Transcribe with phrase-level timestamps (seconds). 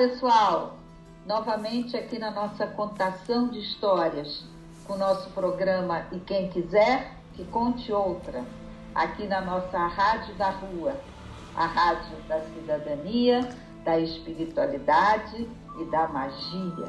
[0.00, 0.78] Pessoal!
[1.26, 4.46] Novamente aqui na nossa contação de histórias,
[4.86, 8.42] com o nosso programa E Quem Quiser, que conte outra,
[8.94, 10.94] aqui na nossa Rádio da Rua,
[11.54, 13.46] a Rádio da Cidadania,
[13.84, 15.46] da Espiritualidade
[15.78, 16.88] e da Magia.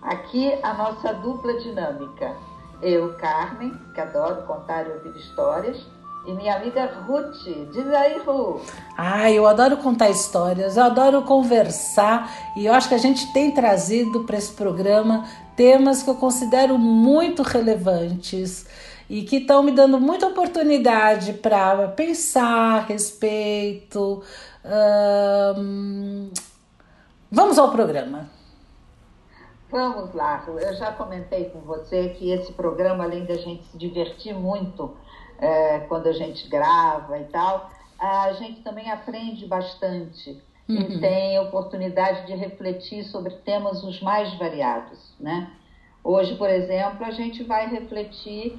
[0.00, 2.34] Aqui a nossa dupla dinâmica.
[2.80, 5.86] Eu, Carmen, que adoro contar e ouvir histórias,
[6.26, 7.44] e minha amiga Ruth.
[7.72, 8.68] Diz aí, Ruth.
[8.96, 13.50] Ai, eu adoro contar histórias, eu adoro conversar e eu acho que a gente tem
[13.50, 15.24] trazido para esse programa
[15.56, 18.66] temas que eu considero muito relevantes
[19.10, 24.22] e que estão me dando muita oportunidade para pensar a respeito.
[27.30, 28.30] Vamos ao programa.
[29.70, 34.34] Vamos lá, eu já comentei com você que esse programa, além da gente se divertir
[34.34, 34.94] muito,
[35.42, 40.76] é, quando a gente grava e tal, a gente também aprende bastante uhum.
[40.76, 45.50] e tem oportunidade de refletir sobre temas os mais variados, né?
[46.04, 48.58] Hoje, por exemplo, a gente vai refletir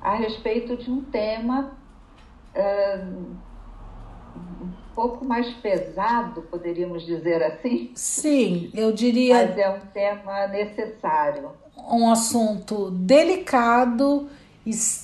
[0.00, 1.76] a respeito de um tema
[2.52, 3.04] é,
[4.36, 7.92] um pouco mais pesado, poderíamos dizer assim.
[7.94, 9.46] Sim, eu diria.
[9.46, 11.50] Mas é um tema necessário.
[11.90, 14.28] Um assunto delicado,
[14.64, 15.03] extremamente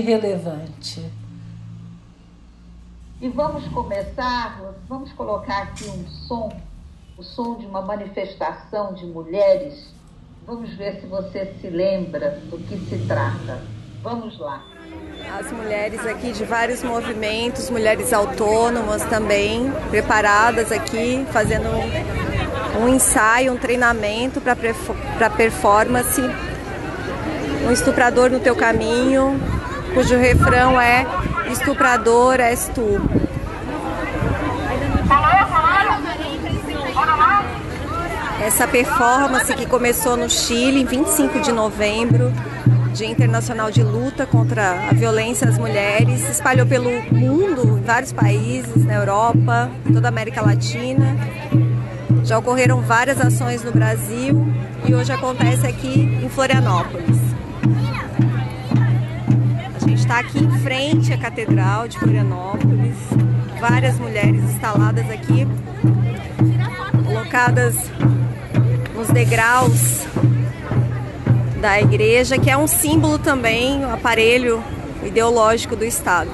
[0.00, 1.04] relevante.
[3.20, 6.50] E vamos começar, vamos colocar aqui um som,
[7.16, 9.92] o som de uma manifestação de mulheres.
[10.46, 13.62] Vamos ver se você se lembra do que se trata.
[14.02, 14.64] Vamos lá.
[15.38, 23.52] As mulheres aqui de vários movimentos, mulheres autônomas também, preparadas aqui, fazendo um, um ensaio,
[23.52, 26.20] um treinamento para performance
[27.66, 29.40] um estuprador no teu caminho,
[29.94, 31.06] cujo refrão é
[31.50, 33.00] estuprador és tu.
[38.40, 42.32] Essa performance que começou no Chile em 25 de novembro,
[42.92, 48.12] Dia Internacional de Luta contra a Violência às Mulheres, se espalhou pelo mundo, em vários
[48.12, 51.16] países, na Europa, toda a América Latina.
[52.24, 54.46] Já ocorreram várias ações no Brasil
[54.86, 57.31] e hoje acontece aqui em Florianópolis
[60.12, 62.96] está aqui em frente à Catedral de Florianópolis.
[63.58, 65.46] Várias mulheres instaladas aqui,
[67.02, 67.74] colocadas
[68.94, 70.04] nos degraus
[71.62, 74.62] da igreja, que é um símbolo também, um aparelho
[75.02, 76.30] ideológico do Estado.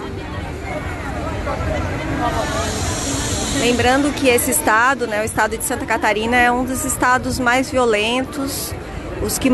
[3.60, 7.70] Lembrando que esse estado, né, o estado de Santa Catarina, é um dos estados mais
[7.70, 8.74] violentos
[9.22, 9.50] os que,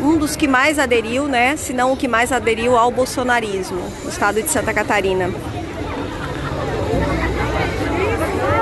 [0.00, 4.08] um dos que mais aderiu, né, se não o que mais aderiu ao bolsonarismo, o
[4.08, 5.30] estado de Santa Catarina.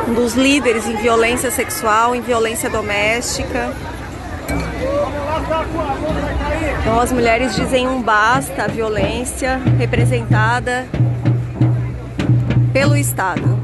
[0.08, 3.72] Um dos líderes em violência sexual, em violência doméstica.
[6.80, 10.86] Então as mulheres dizem um basta à violência representada
[12.72, 13.58] pelo Estado.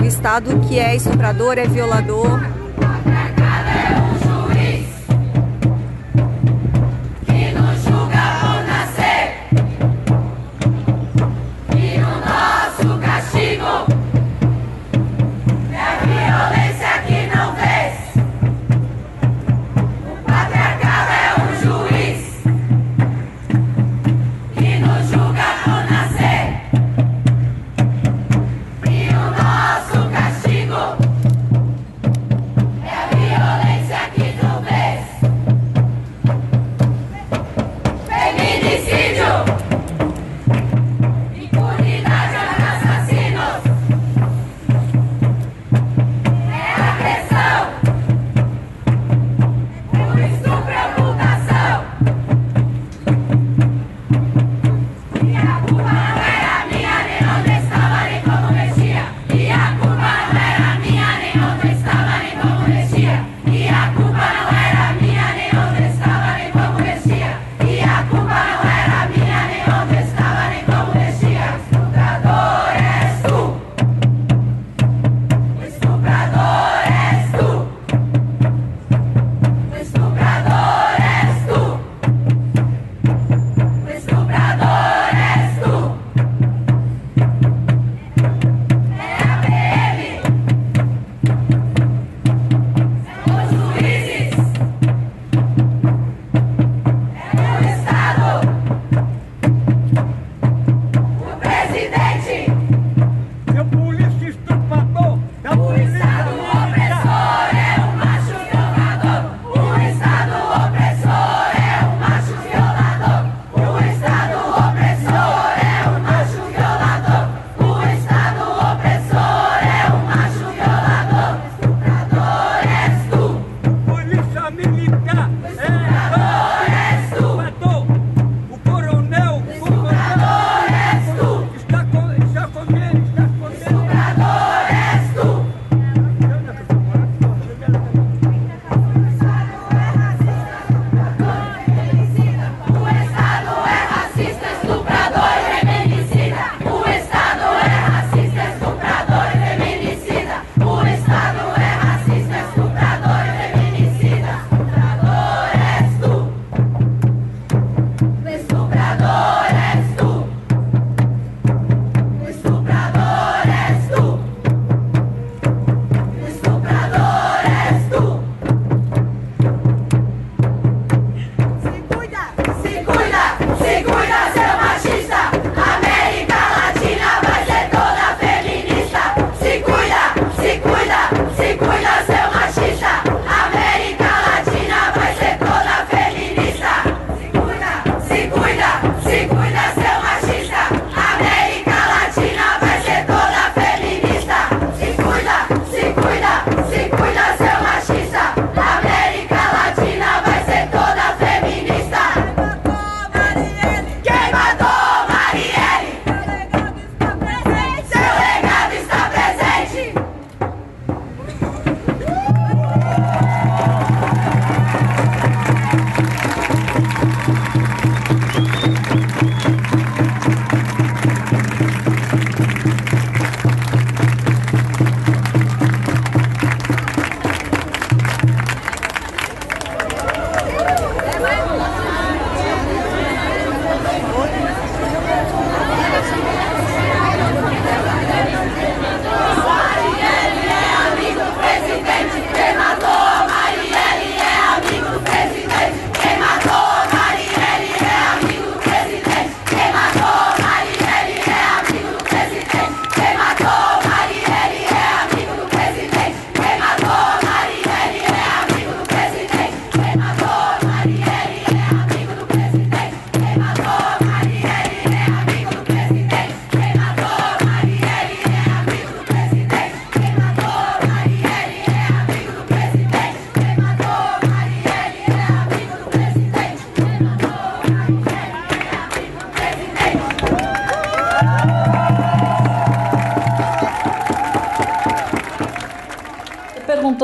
[0.00, 2.40] O Estado que é estuprador, é violador,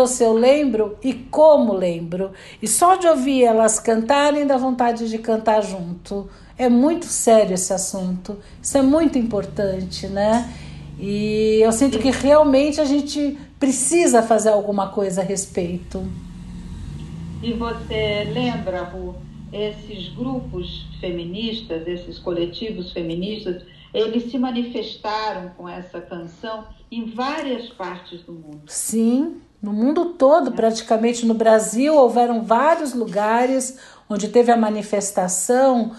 [0.00, 2.33] perguntou se eu lembro e como lembro.
[2.62, 6.28] E só de ouvir elas cantarem dá vontade de cantar junto.
[6.57, 8.38] É muito sério esse assunto.
[8.62, 10.52] Isso é muito importante, né?
[10.99, 16.07] E eu sinto que realmente a gente precisa fazer alguma coisa a respeito.
[17.42, 19.14] E você lembra, Ru,
[19.52, 23.62] esses grupos feministas, esses coletivos feministas,
[23.95, 28.62] eles se manifestaram com essa canção em várias partes do mundo.
[28.66, 35.95] Sim, no mundo todo, praticamente no Brasil, houveram vários lugares onde teve a manifestação,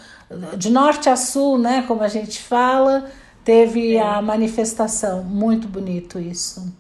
[0.58, 3.10] de norte a sul, né, como a gente fala,
[3.44, 4.02] teve é.
[4.02, 5.24] a manifestação.
[5.24, 6.74] Muito bonito isso.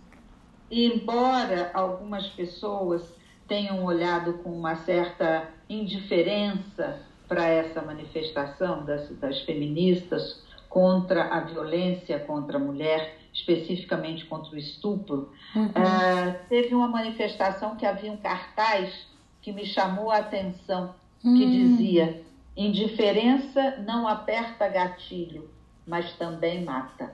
[0.70, 3.02] Embora algumas pessoas
[3.48, 12.18] tenham olhado com uma certa indiferença para essa manifestação das, das feministas contra a violência
[12.20, 15.68] contra a mulher, especificamente contra o estupro, uhum.
[15.68, 19.08] uh, teve uma manifestação que havia um cartaz
[19.42, 21.38] que me chamou a atenção, uhum.
[21.38, 21.50] que hum.
[21.50, 22.24] dizia:
[22.56, 25.50] indiferença não aperta gatilho,
[25.88, 27.14] mas também mata.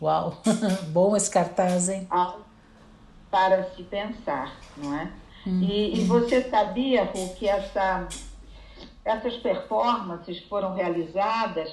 [0.00, 0.40] Uau,
[0.90, 2.06] bom esse cartaz, hein?
[3.30, 5.12] Para se pensar, não é?
[5.46, 5.62] Uhum.
[5.62, 8.08] E, e, você sabia, Ru, que essa,
[9.04, 11.72] essas performances foram realizadas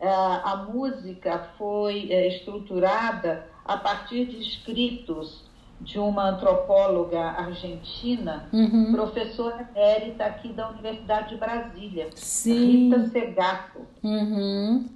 [0.00, 5.44] a música foi é, estruturada a partir de escritos
[5.80, 8.92] de uma antropóloga argentina, uhum.
[8.92, 12.90] professora emérita aqui da Universidade de Brasília, Sim.
[12.90, 13.80] Rita Segato.
[14.02, 14.86] Uhum.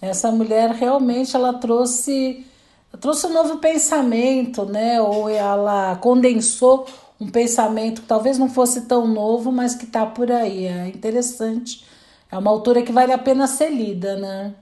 [0.00, 2.46] Essa mulher realmente ela trouxe
[3.00, 5.00] trouxe um novo pensamento, né?
[5.00, 6.86] Ou ela condensou
[7.18, 10.66] um pensamento que talvez não fosse tão novo, mas que está por aí.
[10.66, 11.86] É interessante
[12.32, 14.54] é uma autora que vale a pena ser lida, né?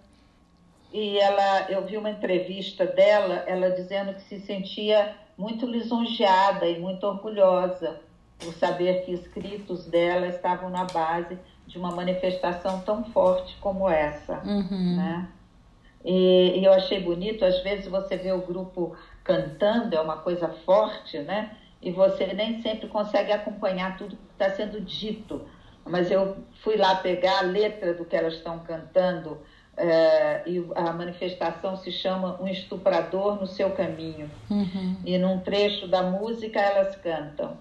[0.93, 6.81] E ela, eu vi uma entrevista dela, ela dizendo que se sentia muito lisonjeada e
[6.81, 8.01] muito orgulhosa
[8.41, 14.43] por saber que escritos dela estavam na base de uma manifestação tão forte como essa,
[14.45, 14.97] uhum.
[14.97, 15.29] né?
[16.05, 20.49] E, e, eu achei bonito, às vezes você vê o grupo cantando, é uma coisa
[20.67, 21.57] forte, né?
[21.81, 25.43] E você nem sempre consegue acompanhar tudo que está sendo dito
[25.85, 29.39] mas eu fui lá pegar a letra do que elas estão cantando
[29.77, 34.31] é, e a manifestação se chama Um Estuprador no Seu Caminho.
[34.51, 34.97] Uhum.
[35.05, 37.57] E num trecho da música elas cantam: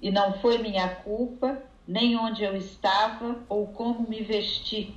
[0.00, 4.96] E não foi minha culpa, nem onde eu estava ou como me vesti.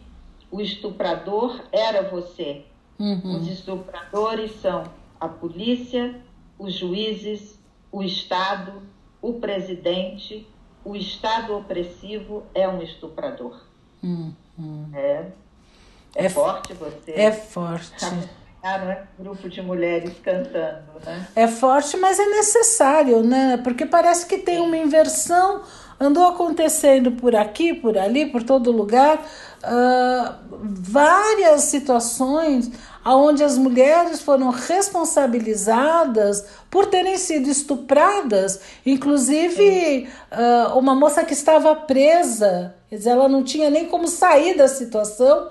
[0.50, 2.66] O estuprador era você.
[2.98, 3.36] Uhum.
[3.36, 4.84] Os estupradores são
[5.20, 6.22] a polícia,
[6.58, 8.82] os juízes, o Estado,
[9.22, 10.48] o presidente,
[10.86, 13.60] o Estado opressivo é um estuprador.
[14.04, 14.86] Hum, hum.
[14.94, 15.26] É,
[16.16, 17.12] é, é, forte você.
[17.12, 18.06] É forte.
[18.68, 19.04] Ah, não é?
[19.20, 21.28] Grupo de mulheres cantando, né?
[21.36, 23.58] É forte, mas é necessário, né?
[23.64, 25.62] Porque parece que tem uma inversão,
[26.00, 32.72] andou acontecendo por aqui, por ali, por todo lugar, uh, várias situações
[33.14, 41.76] onde as mulheres foram responsabilizadas por terem sido estupradas, inclusive uh, uma moça que estava
[41.76, 45.50] presa, quer dizer, ela não tinha nem como sair da situação,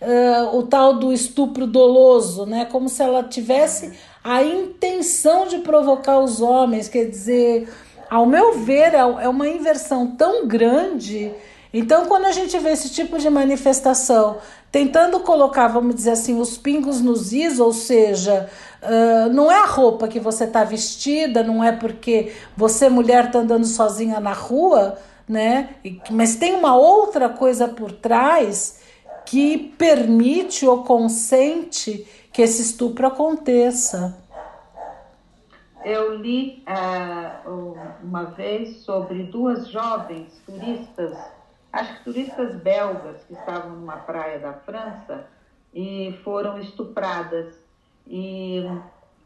[0.00, 2.64] uh, o tal do estupro doloso, né?
[2.64, 3.92] Como se ela tivesse
[4.24, 7.68] a intenção de provocar os homens, quer dizer,
[8.10, 11.32] ao meu ver, é, é uma inversão tão grande.
[11.72, 14.38] Então, quando a gente vê esse tipo de manifestação
[14.76, 18.46] tentando colocar, vamos dizer assim, os pingos nos is, ou seja,
[18.82, 23.38] uh, não é a roupa que você está vestida, não é porque você, mulher, está
[23.38, 25.70] andando sozinha na rua, né?
[26.10, 28.78] Mas tem uma outra coisa por trás
[29.24, 34.14] que permite ou consente que esse estupro aconteça.
[35.86, 41.16] Eu li uh, uma vez sobre duas jovens turistas
[41.76, 45.26] acho que turistas belgas que estavam numa praia da França
[45.74, 47.54] e foram estupradas.
[48.06, 48.64] E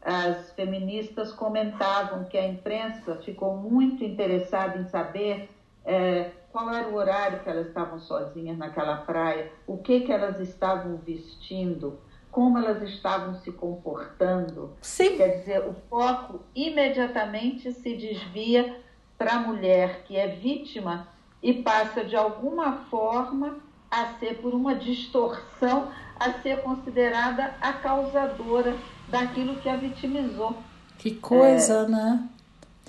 [0.01, 5.49] as feministas comentavam que a imprensa ficou muito interessada em saber
[5.85, 10.39] é, qual era o horário que elas estavam sozinhas naquela praia, o que, que elas
[10.39, 11.99] estavam vestindo,
[12.31, 14.71] como elas estavam se comportando.
[14.81, 15.17] Sim.
[15.17, 18.81] Quer dizer, o foco imediatamente se desvia
[19.17, 21.07] para a mulher que é vítima
[21.41, 23.57] e passa de alguma forma
[23.89, 28.75] a ser, por uma distorção, a ser considerada a causadora
[29.09, 30.55] daquilo que a vitimizou.
[30.97, 32.29] Que coisa, é, né?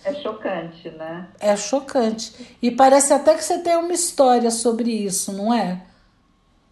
[0.04, 1.28] É chocante, né?
[1.40, 2.56] É chocante.
[2.60, 5.84] E parece até que você tem uma história sobre isso, não é?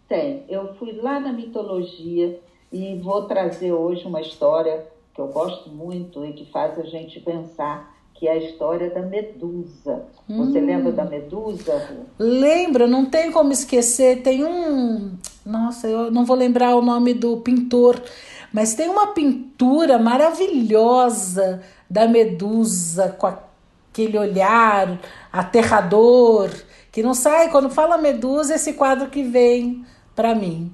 [0.07, 0.45] Tem.
[0.47, 2.39] Eu fui lá na mitologia
[2.71, 7.19] e vou trazer hoje uma história que eu gosto muito e que faz a gente
[7.19, 7.90] pensar
[8.21, 10.03] que é a história da Medusa.
[10.29, 10.65] Você hum.
[10.67, 12.05] lembra da Medusa?
[12.19, 14.21] Lembro, não tem como esquecer.
[14.21, 15.17] Tem um.
[15.43, 17.99] Nossa, eu não vou lembrar o nome do pintor,
[18.53, 24.99] mas tem uma pintura maravilhosa da Medusa com aquele olhar
[25.33, 26.51] aterrador
[26.91, 29.83] que não sai quando fala Medusa esse quadro que vem
[30.15, 30.71] para mim.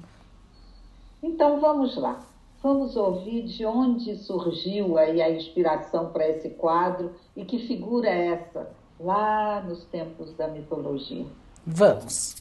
[1.22, 2.27] Então vamos lá.
[2.60, 8.26] Vamos ouvir de onde surgiu aí a inspiração para esse quadro e que figura é
[8.28, 11.24] essa lá nos tempos da mitologia.
[11.64, 12.34] Vamos.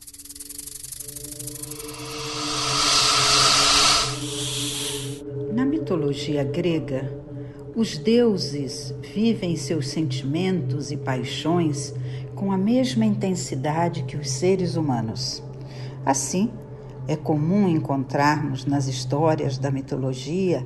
[5.53, 7.11] Na mitologia grega,
[7.75, 11.93] os deuses vivem seus sentimentos e paixões
[12.33, 15.43] com a mesma intensidade que os seres humanos.
[16.03, 16.51] Assim,
[17.07, 20.65] é comum encontrarmos nas histórias da mitologia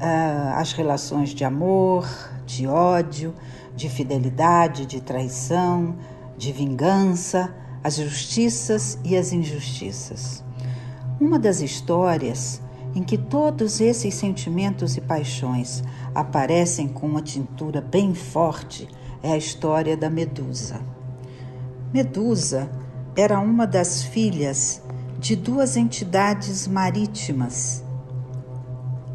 [0.00, 2.08] uh, as relações de amor,
[2.44, 3.34] de ódio,
[3.76, 5.96] de fidelidade, de traição,
[6.36, 10.44] de vingança, as justiças e as injustiças.
[11.20, 12.60] Uma das histórias
[12.94, 15.82] em que todos esses sentimentos e paixões
[16.14, 18.88] aparecem com uma tintura bem forte
[19.22, 20.80] é a história da Medusa.
[21.92, 22.70] Medusa
[23.16, 24.82] era uma das filhas
[25.18, 27.82] de duas entidades marítimas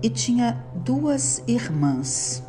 [0.01, 2.43] e tinha duas irmãs.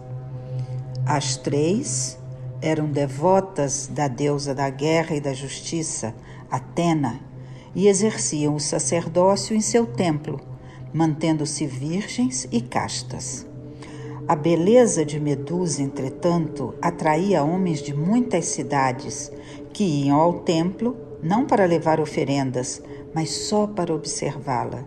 [1.06, 2.18] As três
[2.60, 6.12] eram devotas da deusa da guerra e da justiça,
[6.50, 7.20] Atena,
[7.76, 10.40] e exerciam o sacerdócio em seu templo,
[10.92, 13.46] mantendo-se virgens e castas.
[14.26, 19.30] A beleza de Medusa, entretanto, atraía homens de muitas cidades
[19.72, 22.82] que iam ao templo não para levar oferendas,
[23.14, 24.84] mas só para observá-la.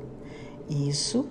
[0.70, 1.26] Isso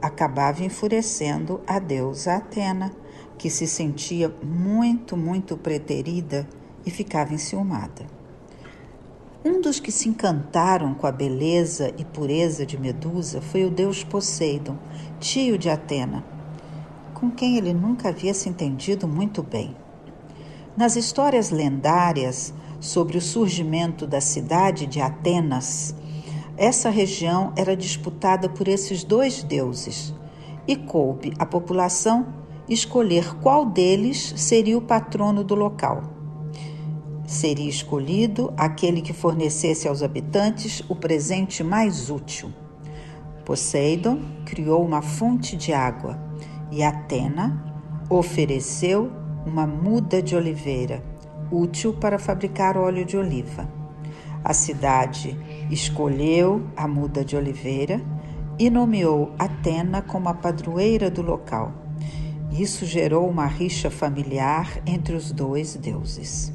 [0.00, 2.92] acabava enfurecendo a deusa Atena,
[3.36, 6.48] que se sentia muito, muito preterida
[6.84, 8.06] e ficava enciumada.
[9.44, 14.02] Um dos que se encantaram com a beleza e pureza de Medusa foi o deus
[14.02, 14.76] Poseidon,
[15.20, 16.24] tio de Atena,
[17.14, 19.76] com quem ele nunca havia se entendido muito bem.
[20.76, 25.94] Nas histórias lendárias sobre o surgimento da cidade de Atenas,
[26.58, 30.12] essa região era disputada por esses dois deuses
[30.66, 32.26] e coube à população
[32.68, 36.02] escolher qual deles seria o patrono do local.
[37.24, 42.52] Seria escolhido aquele que fornecesse aos habitantes o presente mais útil.
[43.44, 46.18] Poseidon criou uma fonte de água
[46.72, 47.64] e Atena
[48.10, 49.12] ofereceu
[49.46, 51.04] uma muda de oliveira,
[51.52, 53.68] útil para fabricar óleo de oliva.
[54.44, 55.38] A cidade
[55.70, 58.00] escolheu a muda de oliveira
[58.58, 61.72] e nomeou Atena como a padroeira do local.
[62.50, 66.52] Isso gerou uma rixa familiar entre os dois deuses.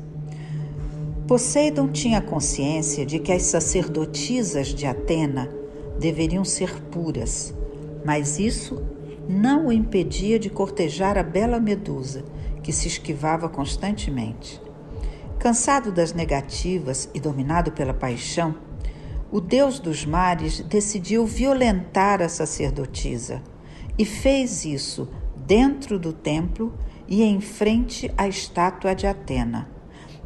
[1.27, 5.49] Poseidon tinha consciência de que as sacerdotisas de Atena
[5.99, 7.53] deveriam ser puras,
[8.03, 8.83] mas isso
[9.29, 12.25] não o impedia de cortejar a bela Medusa,
[12.61, 14.61] que se esquivava constantemente.
[15.39, 18.55] Cansado das negativas e dominado pela paixão,
[19.33, 23.41] o deus dos mares decidiu violentar a sacerdotisa
[23.97, 26.71] e fez isso dentro do templo
[27.07, 29.67] e em frente à estátua de Atena,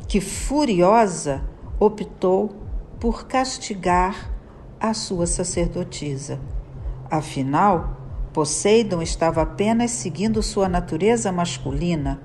[0.10, 1.42] que furiosa
[1.80, 2.54] optou
[3.00, 4.30] por castigar
[4.78, 6.38] a sua sacerdotisa.
[7.10, 8.02] Afinal,
[8.34, 12.22] Poseidon estava apenas seguindo sua natureza masculina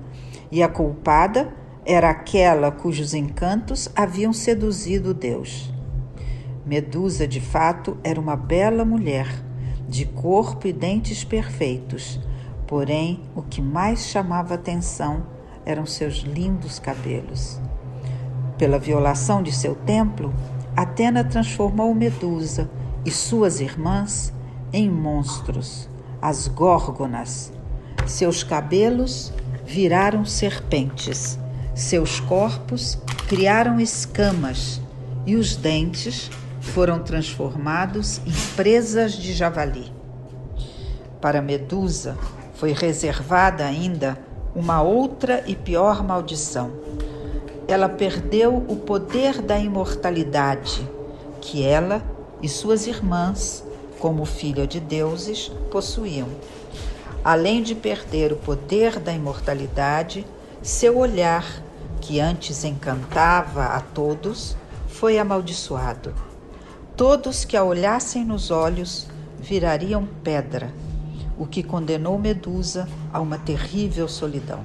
[0.51, 5.72] e a culpada era aquela cujos encantos haviam seduzido Deus.
[6.65, 9.27] Medusa, de fato, era uma bela mulher,
[9.87, 12.19] de corpo e dentes perfeitos,
[12.67, 15.25] porém o que mais chamava atenção
[15.65, 17.59] eram seus lindos cabelos.
[18.57, 20.33] Pela violação de seu templo,
[20.75, 22.69] Atena transformou Medusa
[23.05, 24.33] e suas irmãs
[24.71, 25.89] em monstros,
[26.21, 27.51] as górgonas.
[28.05, 29.33] Seus cabelos
[29.65, 31.37] viraram serpentes
[31.75, 34.79] seus corpos criaram escamas
[35.25, 36.29] e os dentes
[36.63, 39.91] foram transformados em presas de javali.
[41.19, 42.17] Para Medusa
[42.55, 44.17] foi reservada ainda
[44.55, 46.71] uma outra e pior maldição.
[47.67, 50.87] Ela perdeu o poder da imortalidade
[51.41, 52.01] que ela
[52.41, 53.63] e suas irmãs,
[53.99, 56.27] como filha de deuses, possuíam.
[57.23, 60.25] Além de perder o poder da imortalidade,
[60.61, 61.45] seu olhar,
[62.01, 66.32] que antes encantava a todos, foi amaldiçoado.
[66.95, 69.07] Todos que a olhassem nos olhos
[69.39, 70.71] virariam pedra,
[71.39, 74.63] o que condenou Medusa a uma terrível solidão.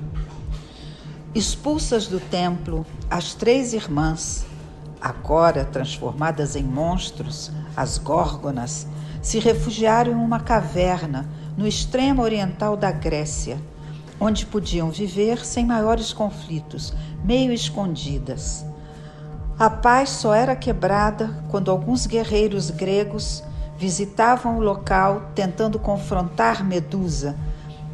[1.34, 4.44] Expulsas do templo, as três irmãs,
[5.00, 8.86] agora transformadas em monstros, as górgonas,
[9.22, 13.58] se refugiaram em uma caverna no extremo oriental da Grécia,
[14.20, 16.92] onde podiam viver sem maiores conflitos,
[17.24, 18.66] meio escondidas.
[19.59, 23.42] A paz só era quebrada quando alguns guerreiros gregos
[23.77, 27.37] visitavam o local tentando confrontar Medusa,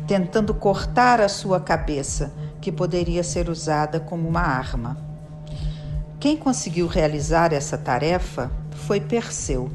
[0.07, 4.99] tentando cortar a sua cabeça, que poderia ser usada como uma arma.
[6.21, 8.51] Quem conseguiu realizar essa tarefa
[8.87, 9.71] foi Perseu,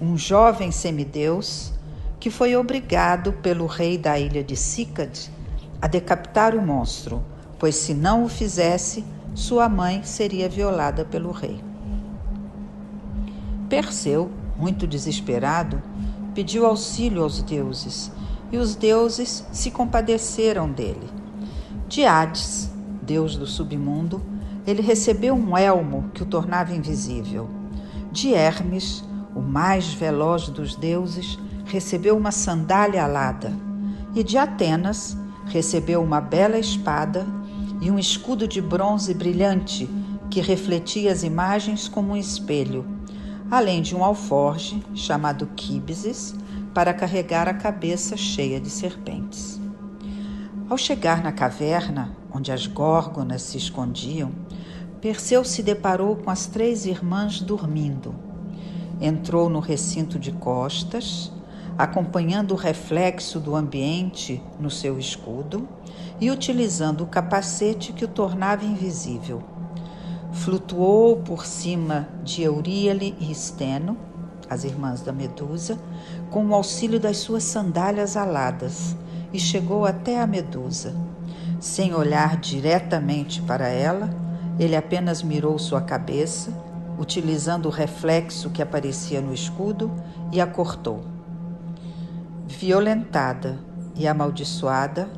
[0.00, 1.70] um jovem semideus
[2.18, 5.30] que foi obrigado pelo rei da ilha de Cícade
[5.82, 7.22] a decapitar o monstro,
[7.58, 11.62] pois se não o fizesse, sua mãe seria violada pelo rei.
[13.68, 15.80] Perseu, muito desesperado,
[16.34, 18.10] pediu auxílio aos deuses
[18.50, 21.08] e os deuses se compadeceram dele.
[21.88, 22.70] De Hades,
[23.02, 24.20] deus do submundo,
[24.66, 27.48] ele recebeu um elmo que o tornava invisível.
[28.12, 33.52] De Hermes, o mais veloz dos deuses, recebeu uma sandália alada.
[34.14, 35.16] E de Atenas,
[35.46, 37.26] recebeu uma bela espada
[37.80, 39.88] e um escudo de bronze brilhante
[40.30, 42.86] que refletia as imagens como um espelho,
[43.50, 46.34] além de um alforge chamado Quíbises
[46.74, 49.60] para carregar a cabeça cheia de serpentes.
[50.68, 54.30] Ao chegar na caverna, onde as górgonas se escondiam,
[55.00, 58.14] Perseu se deparou com as três irmãs dormindo.
[59.00, 61.32] Entrou no recinto de costas,
[61.78, 65.66] acompanhando o reflexo do ambiente no seu escudo
[66.20, 69.42] e utilizando o capacete que o tornava invisível.
[70.32, 73.96] Flutuou por cima de Euríale e Steno,
[74.48, 75.78] as irmãs da Medusa,
[76.30, 78.96] com o auxílio das suas sandálias aladas
[79.32, 80.94] e chegou até a Medusa.
[81.60, 84.10] Sem olhar diretamente para ela,
[84.58, 86.52] ele apenas mirou sua cabeça,
[86.98, 89.90] utilizando o reflexo que aparecia no escudo,
[90.32, 91.02] e a cortou.
[92.46, 93.58] Violentada
[93.94, 95.08] e amaldiçoada,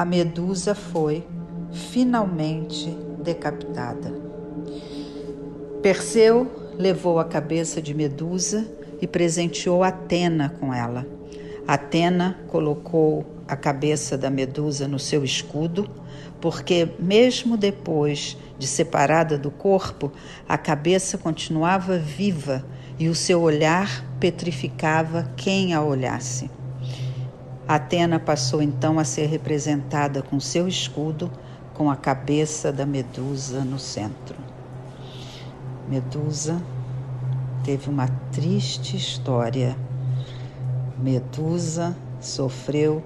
[0.00, 1.26] a Medusa foi
[1.70, 2.88] finalmente
[3.22, 4.10] decapitada.
[5.82, 8.66] Perseu levou a cabeça de Medusa
[8.98, 11.06] e presenteou Atena com ela.
[11.68, 15.86] Atena colocou a cabeça da Medusa no seu escudo,
[16.40, 20.10] porque, mesmo depois de separada do corpo,
[20.48, 22.64] a cabeça continuava viva
[22.98, 26.50] e o seu olhar petrificava quem a olhasse.
[27.72, 31.30] Atena passou então a ser representada com seu escudo,
[31.72, 34.34] com a cabeça da Medusa no centro.
[35.88, 36.60] Medusa
[37.62, 39.76] teve uma triste história.
[40.98, 43.04] Medusa sofreu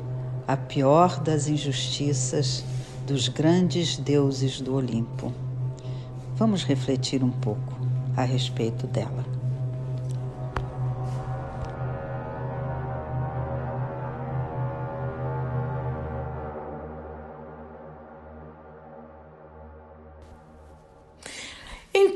[0.48, 2.64] a pior das injustiças
[3.06, 5.30] dos grandes deuses do Olimpo.
[6.36, 7.74] Vamos refletir um pouco
[8.16, 9.33] a respeito dela.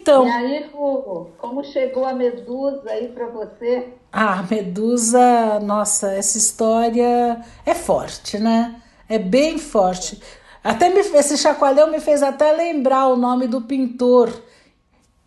[0.09, 0.27] Então.
[0.27, 3.88] E aí, Hugo, como chegou a Medusa aí para você?
[4.11, 8.81] Ah, Medusa, nossa, essa história é forte, né?
[9.07, 10.18] É bem forte.
[10.64, 14.33] Até me, esse chacoalhão me fez até lembrar o nome do pintor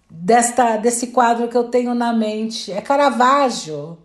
[0.09, 2.71] desta desse quadro que eu tenho na mente.
[2.71, 3.99] É Caravaggio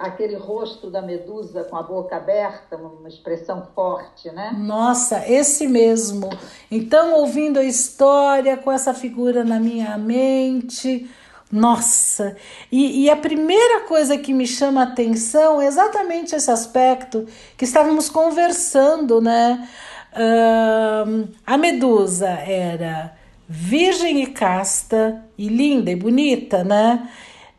[0.00, 4.56] aquele rosto da medusa com a boca aberta, uma expressão forte, né?
[4.58, 6.30] Nossa, esse mesmo.
[6.70, 11.06] Então, ouvindo a história com essa figura na minha mente,
[11.52, 12.34] nossa!
[12.72, 17.26] E, e, a primeira coisa que me chama a atenção é exatamente esse aspecto
[17.58, 19.68] que estávamos conversando, né?
[20.12, 23.14] Uh, a medusa era
[23.46, 27.10] virgem e casta, e linda e bonita, né?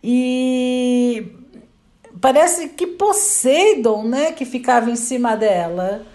[0.04, 1.38] E
[2.22, 6.06] parece que Poseidon, né, que ficava em cima dela.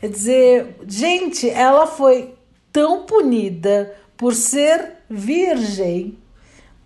[0.00, 2.34] Quer dizer, gente, ela foi
[2.72, 6.16] tão punida por ser virgem,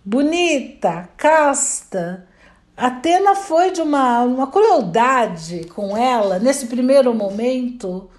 [0.03, 2.27] bonita, casta.
[2.75, 8.09] Atena foi de uma, uma crueldade com ela nesse primeiro momento,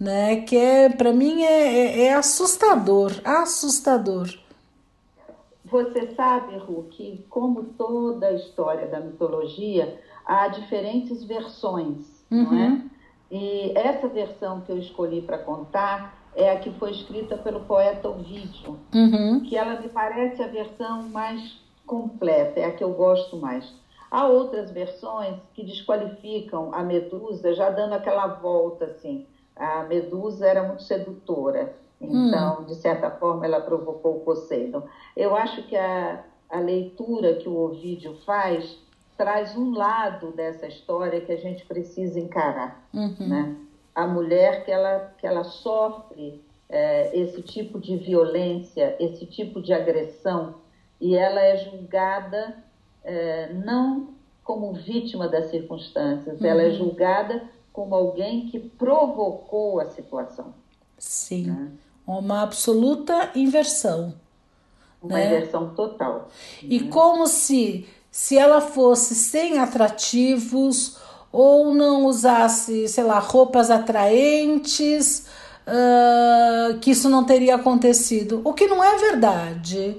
[0.00, 0.36] né?
[0.42, 4.28] Que é para mim é, é, é assustador, assustador.
[5.70, 12.44] Você sabe, Ru, que como toda a história da mitologia, há diferentes versões, uhum.
[12.44, 12.68] não é?
[12.68, 12.90] Uhum.
[13.30, 18.08] E essa versão que eu escolhi para contar é a que foi escrita pelo poeta
[18.08, 19.40] Ovídio, uhum.
[19.40, 23.74] que ela me parece a versão mais completa, é a que eu gosto mais.
[24.10, 29.26] Há outras versões que desqualificam a Medusa, já dando aquela volta assim.
[29.54, 32.64] a Medusa era muito sedutora, então, hum.
[32.64, 34.82] de certa forma, ela provocou o Poseidon.
[35.16, 38.78] Eu acho que a, a leitura que o Ovídio faz
[39.16, 43.16] traz um lado dessa história que a gente precisa encarar, uhum.
[43.18, 43.56] né?
[43.92, 49.72] A mulher que ela, que ela sofre é, esse tipo de violência, esse tipo de
[49.72, 50.54] agressão,
[51.00, 52.62] e ela é julgada
[53.02, 56.46] é, não como vítima das circunstâncias, uhum.
[56.46, 56.74] ela é uhum.
[56.74, 60.54] julgada como alguém que provocou a situação.
[60.96, 61.72] Sim, né?
[62.16, 64.14] Uma absoluta inversão.
[65.02, 65.26] Uma né?
[65.26, 66.28] inversão total.
[66.62, 66.90] E né?
[66.90, 70.96] como se, se ela fosse sem atrativos
[71.30, 75.26] ou não usasse, sei lá, roupas atraentes,
[75.66, 78.40] uh, que isso não teria acontecido.
[78.42, 79.98] O que não é verdade.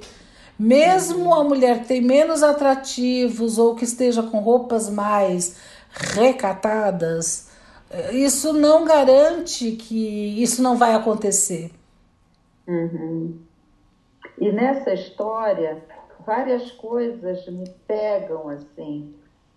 [0.58, 5.56] Mesmo a mulher que tem menos atrativos ou que esteja com roupas mais
[5.90, 7.48] recatadas,
[8.12, 11.72] isso não garante que isso não vai acontecer.
[12.70, 13.40] Uhum.
[14.38, 15.84] E nessa história,
[16.26, 19.16] várias coisas me pegam assim.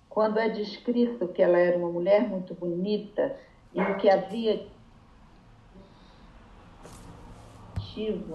[0.09, 3.37] Quando é descrito que ela era uma mulher muito bonita
[3.75, 4.67] e o que havia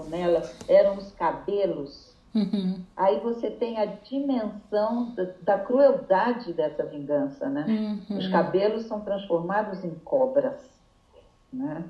[0.07, 2.83] nela eram os cabelos Uhum.
[2.95, 7.65] Aí você tem a dimensão da, da crueldade dessa vingança, né?
[7.67, 8.17] Uhum.
[8.17, 10.69] Os cabelos são transformados em cobras,
[11.51, 11.83] né?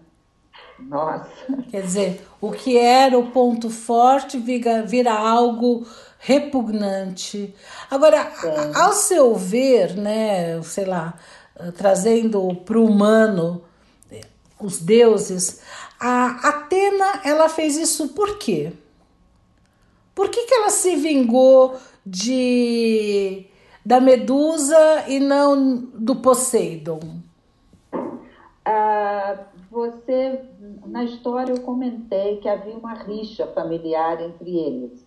[0.80, 1.28] Nossa.
[1.72, 5.88] Quer dizer, o que era o ponto forte vira, vira algo
[6.20, 7.54] repugnante.
[7.89, 8.32] Agora,
[8.76, 11.13] ao seu ver, né, sei lá,
[11.76, 13.63] trazendo para o humano
[14.60, 15.62] os deuses,
[16.00, 18.74] a Atena ela fez isso por quê?
[20.13, 23.46] Por que, que ela se vingou de
[23.86, 27.22] da Medusa e não do Poseidon?
[28.65, 29.38] Ah,
[29.69, 30.45] você
[30.86, 35.06] na história eu comentei que havia uma rixa familiar entre eles,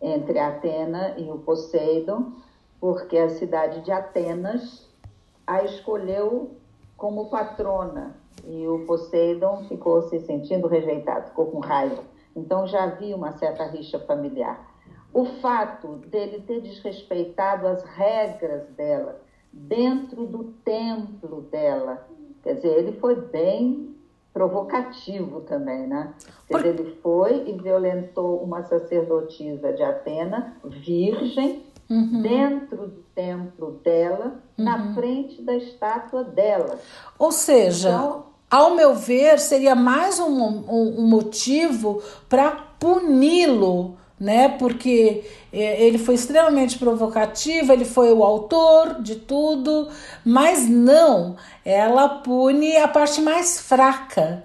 [0.00, 2.32] entre Atena e o Poseidon,
[2.80, 4.88] porque a cidade de Atenas
[5.46, 6.50] a escolheu
[6.96, 12.02] como patrona e o Poseidon ficou se sentindo rejeitado, ficou com raiva.
[12.34, 14.68] Então já havia uma certa rixa familiar.
[15.12, 19.20] O fato dele ter desrespeitado as regras dela,
[19.52, 22.08] dentro do templo dela,
[22.42, 23.94] quer dizer, ele foi bem
[24.32, 26.14] provocativo também, né?
[26.48, 32.22] Quer dizer, ele foi e violentou uma sacerdotisa de Atena, virgem, uhum.
[32.22, 34.64] dentro do templo dela, uhum.
[34.64, 36.78] na frente da estátua dela.
[37.18, 44.48] Ou seja, então, ao meu ver, seria mais um, um, um motivo para puni-lo, né?
[44.50, 49.88] Porque é, ele foi extremamente provocativo, ele foi o autor de tudo,
[50.24, 54.44] mas não, ela pune a parte mais fraca.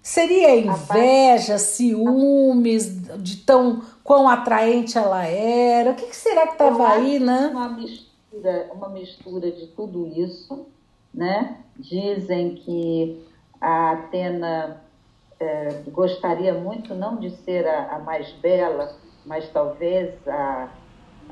[0.00, 5.90] Seria inveja, ciúmes de tão quão atraente ela era?
[5.90, 7.50] O que, que será que estava aí, né?
[7.52, 10.66] Uma mistura, uma mistura de tudo isso,
[11.12, 11.58] né?
[11.78, 13.22] Dizem que
[13.60, 14.83] a Atena
[15.44, 20.68] é, gostaria muito não de ser a, a, mais bela, mas talvez a,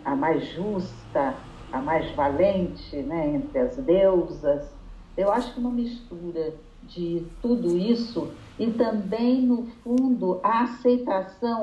[0.05, 1.35] a mais justa,
[1.73, 4.71] a mais valente né, entre as deusas.
[5.17, 11.61] Eu acho que uma mistura de tudo isso e também, no fundo, a aceitação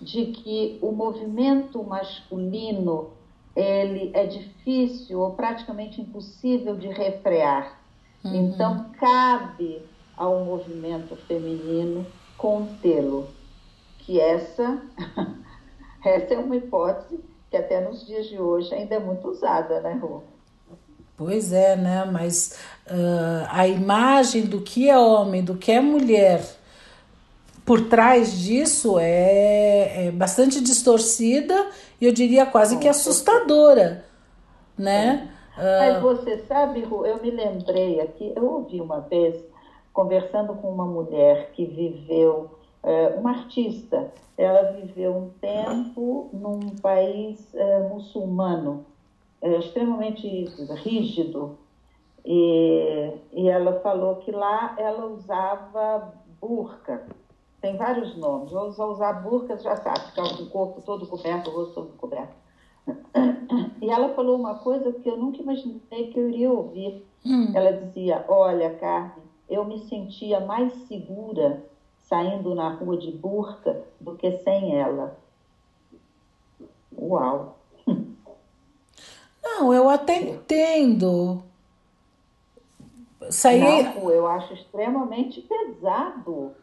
[0.00, 3.10] de que o movimento masculino
[3.56, 7.80] ele é difícil ou praticamente impossível de refrear.
[8.24, 8.34] Uhum.
[8.34, 9.82] Então, cabe
[10.18, 12.04] ao movimento feminino
[12.36, 13.28] contê-lo.
[14.00, 14.82] Que essa,
[16.04, 19.98] essa é uma hipótese que até nos dias de hoje ainda é muito usada, né,
[20.02, 20.22] Rô?
[21.16, 22.04] Pois é, né?
[22.04, 26.42] Mas uh, a imagem do que é homem, do que é mulher,
[27.64, 34.04] por trás disso é, é bastante distorcida e eu diria quase que assustadora,
[34.76, 35.28] né?
[35.56, 39.34] Mas você sabe, Ru, eu me lembrei aqui, eu ouvi uma vez
[39.98, 42.50] conversando com uma mulher que viveu,
[42.84, 48.86] é, uma artista, ela viveu um tempo num país é, muçulmano,
[49.42, 50.44] é, extremamente
[50.84, 51.58] rígido,
[52.24, 57.04] e, e ela falou que lá ela usava burca.
[57.60, 58.52] Tem vários nomes.
[58.52, 62.36] Vou usar burca, já sabe, ficar com o corpo todo coberto, o rosto todo coberto.
[63.82, 67.04] E ela falou uma coisa que eu nunca imaginei que eu iria ouvir.
[67.26, 67.50] Hum.
[67.54, 71.64] Ela dizia: Olha, Carmen, eu me sentia mais segura
[72.02, 75.18] saindo na rua de burca do que sem ela.
[76.96, 77.58] Uau!
[79.42, 81.42] Não, eu até entendo.
[83.30, 83.88] sair.
[83.98, 86.54] Rua, eu acho extremamente pesado.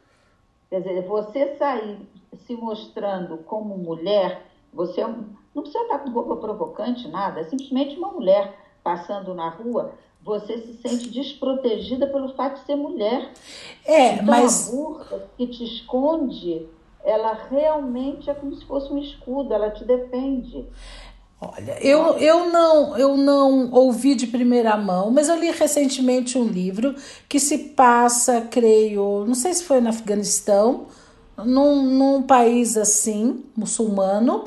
[0.69, 1.99] Quer dizer, você sair
[2.45, 5.07] se mostrando como mulher, você é
[5.55, 9.93] não precisa estar com roupa provocante, nada, é simplesmente uma mulher passando na rua,
[10.25, 13.31] você se sente desprotegida pelo fato de ser mulher.
[13.85, 14.67] É, então, mas.
[14.67, 16.65] A burca que te esconde,
[17.03, 20.65] ela realmente é como se fosse um escudo, ela te defende.
[21.39, 26.45] Olha, eu, eu, não, eu não ouvi de primeira mão, mas eu li recentemente um
[26.45, 26.95] livro
[27.29, 30.87] que se passa, creio, não sei se foi no Afeganistão,
[31.37, 34.45] num, num país assim, muçulmano,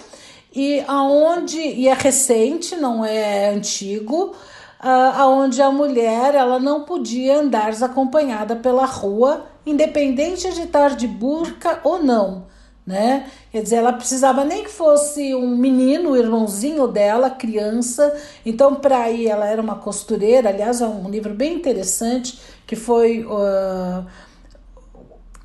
[0.53, 4.35] e aonde e é recente, não é antigo,
[4.81, 11.07] uh, aonde a mulher ela não podia andar desacompanhada pela rua, independente de estar de
[11.07, 12.47] burca ou não
[12.89, 13.27] né?
[13.53, 18.19] Quer dizer, ela precisava nem que fosse um menino, o irmãozinho dela, criança.
[18.47, 20.49] Então, para ir, ela era uma costureira.
[20.49, 24.07] Aliás, é um livro bem interessante que foi uh,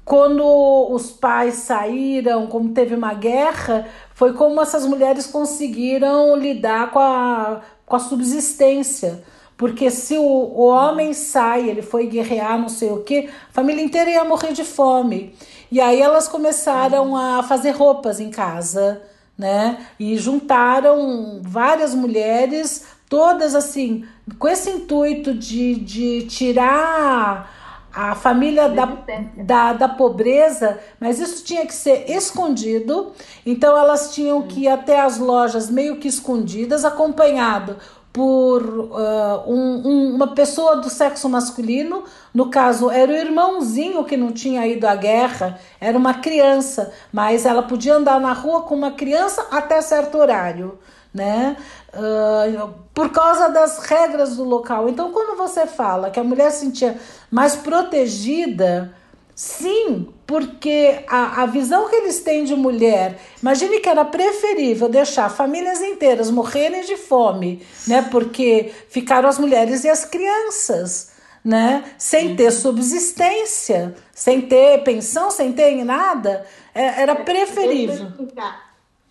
[0.06, 0.42] quando
[0.90, 7.60] os pais saíram, como teve uma guerra, foi como essas mulheres conseguiram lidar com a,
[7.94, 9.24] com a subsistência.
[9.56, 13.84] Porque se o, o homem sai, ele foi guerrear, não sei o que, a família
[13.84, 15.36] inteira ia morrer de fome.
[15.72, 19.00] E aí elas começaram a fazer roupas em casa,
[19.38, 19.86] né?
[20.00, 24.04] E juntaram várias mulheres, todas assim,
[24.40, 27.53] com esse intuito de, de tirar
[27.94, 28.86] a família da,
[29.38, 33.12] da, da pobreza, mas isso tinha que ser escondido.
[33.46, 37.78] Então elas tinham que ir até as lojas meio que escondidas, acompanhado
[38.14, 44.16] por uh, um, um, uma pessoa do sexo masculino, no caso era o irmãozinho que
[44.16, 48.76] não tinha ido à guerra, era uma criança, mas ela podia andar na rua com
[48.76, 50.78] uma criança até certo horário,
[51.12, 51.58] né?
[51.96, 54.90] Uh, por causa das regras do local.
[54.90, 58.92] Então, quando você fala que a mulher se sentia mais protegida,
[59.36, 65.30] sim, porque a, a visão que eles têm de mulher, imagine que era preferível deixar
[65.30, 68.02] famílias inteiras morrerem de fome, né?
[68.10, 71.12] Porque ficaram as mulheres e as crianças,
[71.46, 71.84] né?
[71.98, 72.52] Sem ter uhum.
[72.52, 78.12] subsistência, sem ter pensão, sem ter nada, é, era preferível.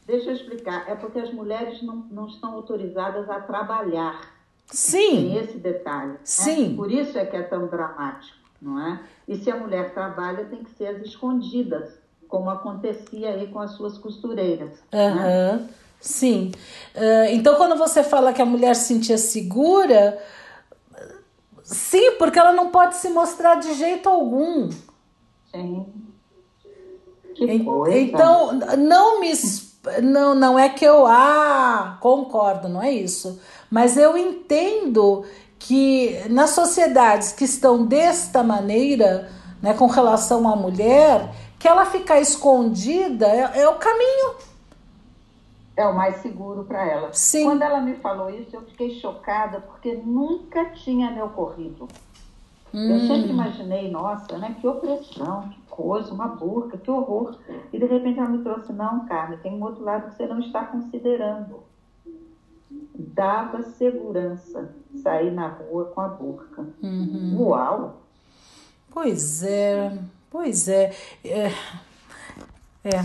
[0.06, 0.90] Deixa eu explicar.
[0.90, 4.32] É porque as mulheres não, não estão autorizadas a trabalhar.
[4.66, 5.30] Sim.
[5.30, 6.12] Tem esse detalhe.
[6.12, 6.18] Né?
[6.24, 6.76] Sim.
[6.76, 9.00] Por isso é que é tão dramático, não é?
[9.28, 11.90] E se a mulher trabalha, tem que ser as escondidas,
[12.26, 14.70] como acontecia aí com as suas costureiras.
[14.92, 15.14] Uhum.
[15.14, 15.68] Né?
[16.00, 16.52] Sim.
[16.96, 20.20] Uh, então, quando você fala que a mulher se sentia segura,
[21.62, 24.68] sim, porque ela não pode se mostrar de jeito algum.
[25.52, 25.86] Sim.
[27.34, 27.98] Que coisa.
[27.98, 29.32] Então, não me.
[30.02, 33.40] Não, não é que eu ah, concordo, não é isso.
[33.70, 35.24] Mas eu entendo
[35.58, 39.28] que nas sociedades que estão desta maneira,
[39.60, 44.34] né, com relação à mulher, que ela ficar escondida é, é o caminho.
[45.76, 47.12] É o mais seguro para ela.
[47.12, 47.44] Sim.
[47.44, 51.88] Quando ela me falou isso, eu fiquei chocada, porque nunca tinha me ocorrido.
[52.74, 52.90] Hum.
[52.90, 57.36] Eu sempre imaginei, nossa, né, que opressão, que coisa, uma burca, que horror.
[57.72, 60.40] E de repente ela me trouxe, não, Carmen, tem um outro lado que você não
[60.40, 61.62] está considerando
[62.94, 64.70] dava segurança
[65.02, 66.66] sair na rua com a burca.
[66.82, 67.36] Uhum.
[67.38, 68.02] Uau!
[68.90, 69.98] Pois é,
[70.30, 70.92] pois é.
[71.24, 71.52] é.
[72.84, 72.98] É,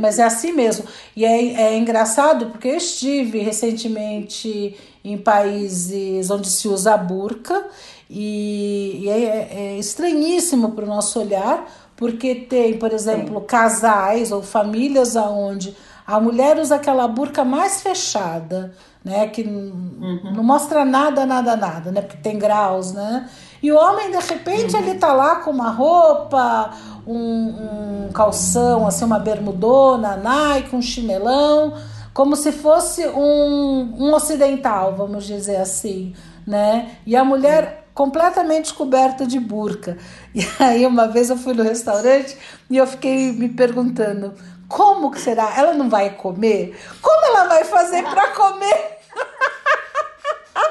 [0.00, 0.88] mas é assim mesmo.
[1.14, 7.64] E é, é engraçado porque eu estive recentemente em países onde se usa a burca
[8.08, 13.46] e, e é, é, estranhíssimo para o nosso olhar, porque tem, por exemplo, Sim.
[13.46, 19.26] casais ou famílias onde a mulher usa aquela burca mais fechada, né?
[19.28, 20.32] Que uhum.
[20.34, 22.02] não mostra nada, nada, nada, né?
[22.02, 23.28] Porque tem graus, né?
[23.62, 24.82] E o homem, de repente, uhum.
[24.82, 26.72] ele tá lá com uma roupa,
[27.06, 31.72] um, um calção, assim, uma bermudona, Nike, um chinelão,
[32.12, 36.14] como se fosse um, um ocidental, vamos dizer assim,
[36.46, 36.96] né?
[37.06, 39.96] E a mulher completamente coberta de burca.
[40.34, 42.36] E aí, uma vez eu fui no restaurante
[42.68, 44.34] e eu fiquei me perguntando
[44.68, 45.56] como que será?
[45.56, 46.76] Ela não vai comer?
[47.00, 48.98] Como ela vai fazer para comer?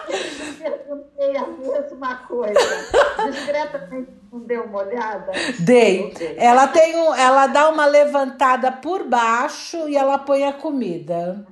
[0.10, 2.60] Eu perguntei a mesma coisa.
[3.32, 5.32] Discretamente não deu uma olhada?
[5.60, 6.14] Dei.
[6.38, 11.46] Ela tem um, ela dá uma levantada por baixo e ela põe a comida.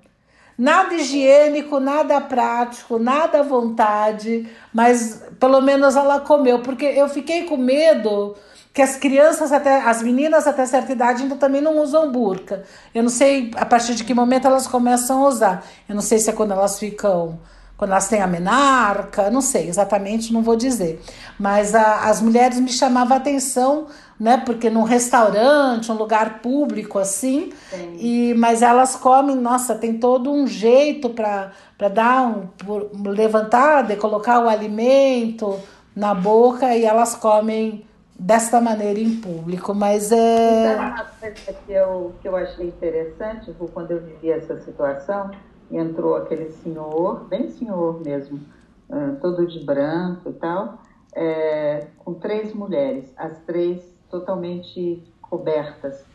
[0.57, 7.45] Nada higiênico, nada prático, nada à vontade, mas pelo menos ela comeu, porque eu fiquei
[7.45, 8.35] com medo
[8.73, 12.63] que as crianças até as meninas até certa idade ainda também não usam burca.
[12.93, 15.65] Eu não sei a partir de que momento elas começam a usar.
[15.89, 17.39] Eu não sei se é quando elas ficam
[17.81, 21.01] quando elas têm a menarca, não sei exatamente, não vou dizer.
[21.39, 23.87] Mas a, as mulheres me chamavam a atenção,
[24.21, 24.37] né?
[24.37, 27.51] Porque num restaurante, um lugar público assim,
[27.97, 31.51] e mas elas comem, nossa, tem todo um jeito para
[31.91, 35.59] dar um levantar, de colocar o alimento
[35.95, 40.73] na boca e elas comem desta maneira em público, mas é.
[40.73, 45.31] Então, uma coisa que eu, que eu achei interessante, quando eu vivi essa situação,
[45.71, 48.39] entrou aquele senhor, bem senhor mesmo,
[48.87, 50.77] uh, todo de branco e tal,
[51.15, 56.05] é, com três mulheres, as três totalmente cobertas.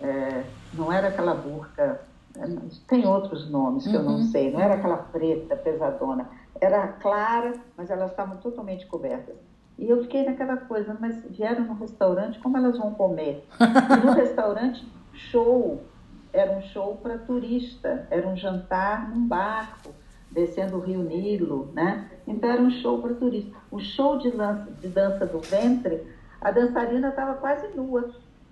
[0.00, 2.00] É, não era aquela burca,
[2.88, 3.96] tem outros nomes que uhum.
[3.96, 4.22] eu não uhum.
[4.24, 6.28] sei, não era aquela preta pesadona,
[6.60, 9.36] era clara, mas elas estavam totalmente cobertas.
[9.78, 13.46] E eu fiquei naquela coisa, mas vieram no restaurante, como elas vão comer?
[13.60, 15.82] E no restaurante, show,
[16.32, 19.90] era um show para turista, era um jantar num barco,
[20.30, 22.10] descendo o rio Nilo, né?
[22.26, 23.56] Então era um show para turista.
[23.70, 26.02] O show de, lança, de dança do ventre,
[26.44, 28.10] a dançarina estava quase nua.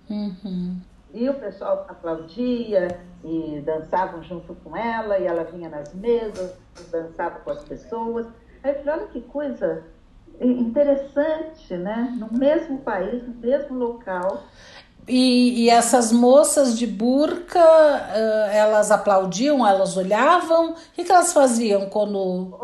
[0.09, 0.81] Uhum.
[1.13, 6.55] E o pessoal aplaudia e dançavam junto com ela, e ela vinha nas mesas,
[6.91, 8.25] dançava com as pessoas.
[8.63, 9.83] Aí eu falei, olha que coisa
[10.41, 12.17] interessante, né?
[12.17, 14.43] No mesmo país, no mesmo local.
[15.07, 17.59] E, e, essas moças de burca,
[18.51, 20.71] elas aplaudiam, elas olhavam?
[20.71, 22.57] O que, que elas faziam quando.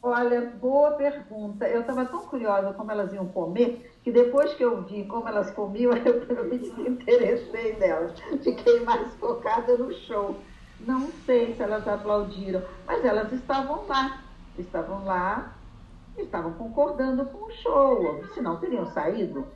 [0.00, 1.66] olha, boa pergunta.
[1.66, 5.50] Eu estava tão curiosa como elas iam comer, que depois que eu vi como elas
[5.50, 8.12] comiam, eu me desinteressei delas.
[8.42, 10.36] Fiquei mais focada no show.
[10.80, 14.22] Não sei se elas aplaudiram, mas elas estavam lá.
[14.58, 15.54] Estavam lá,
[16.18, 19.46] estavam concordando com o show, senão teriam saído.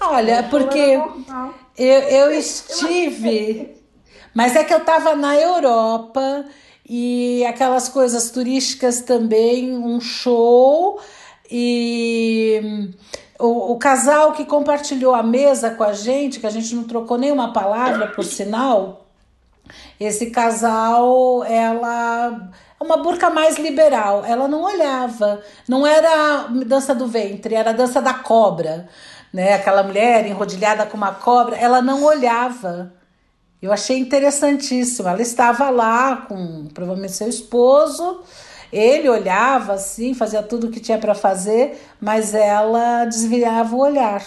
[0.00, 0.98] Olha, porque
[1.76, 3.76] eu, eu estive,
[4.34, 6.44] mas é que eu estava na Europa
[6.86, 11.00] e aquelas coisas turísticas também, um show
[11.50, 12.90] e
[13.38, 17.18] o, o, casal que compartilhou a mesa com a gente, que a gente não trocou
[17.18, 19.06] nenhuma palavra, por sinal,
[19.98, 27.06] esse casal, ela é uma burca mais liberal, ela não olhava, não era dança do
[27.06, 28.88] ventre, era dança da cobra
[29.34, 29.54] né?
[29.54, 32.92] Aquela mulher enrodilhada com uma cobra, ela não olhava.
[33.60, 35.08] Eu achei interessantíssimo.
[35.08, 38.22] Ela estava lá com provavelmente seu esposo.
[38.74, 44.20] Ele olhava assim, fazia tudo o que tinha para fazer, mas ela desviava o olhar.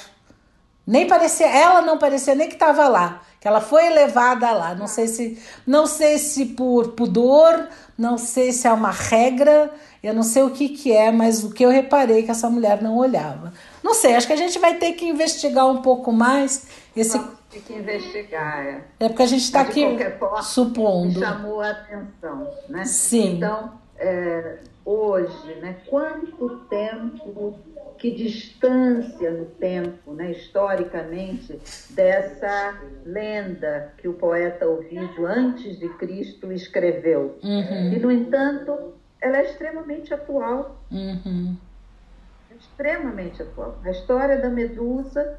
[0.86, 4.74] Nem parecia, ela não parecia nem que estava lá, que ela foi levada lá.
[4.74, 7.68] Não sei se, não sei se por pudor,
[7.98, 9.70] não sei se é uma regra,
[10.02, 12.50] eu não sei o que que é, mas o que eu reparei é que essa
[12.50, 13.52] mulher não olhava.
[13.84, 17.20] Não sei, acho que a gente vai ter que investigar um pouco mais esse.
[17.50, 18.82] Tem que investigar, é.
[18.98, 19.86] É porque a gente está aqui
[20.18, 21.20] forma, supondo.
[21.20, 22.86] Chamou a atenção, né?
[22.86, 23.36] Sim.
[23.36, 25.78] Então, é, hoje, né?
[25.88, 27.58] Quanto tempo,
[27.98, 30.32] que distância no tempo, né?
[30.32, 37.38] Historicamente, dessa lenda que o poeta Ovídio, antes de Cristo, escreveu.
[37.44, 37.94] Uhum.
[37.94, 40.82] E, no entanto, ela é extremamente atual.
[40.92, 41.56] Uhum
[42.58, 43.80] extremamente atual.
[43.84, 45.38] A história da Medusa,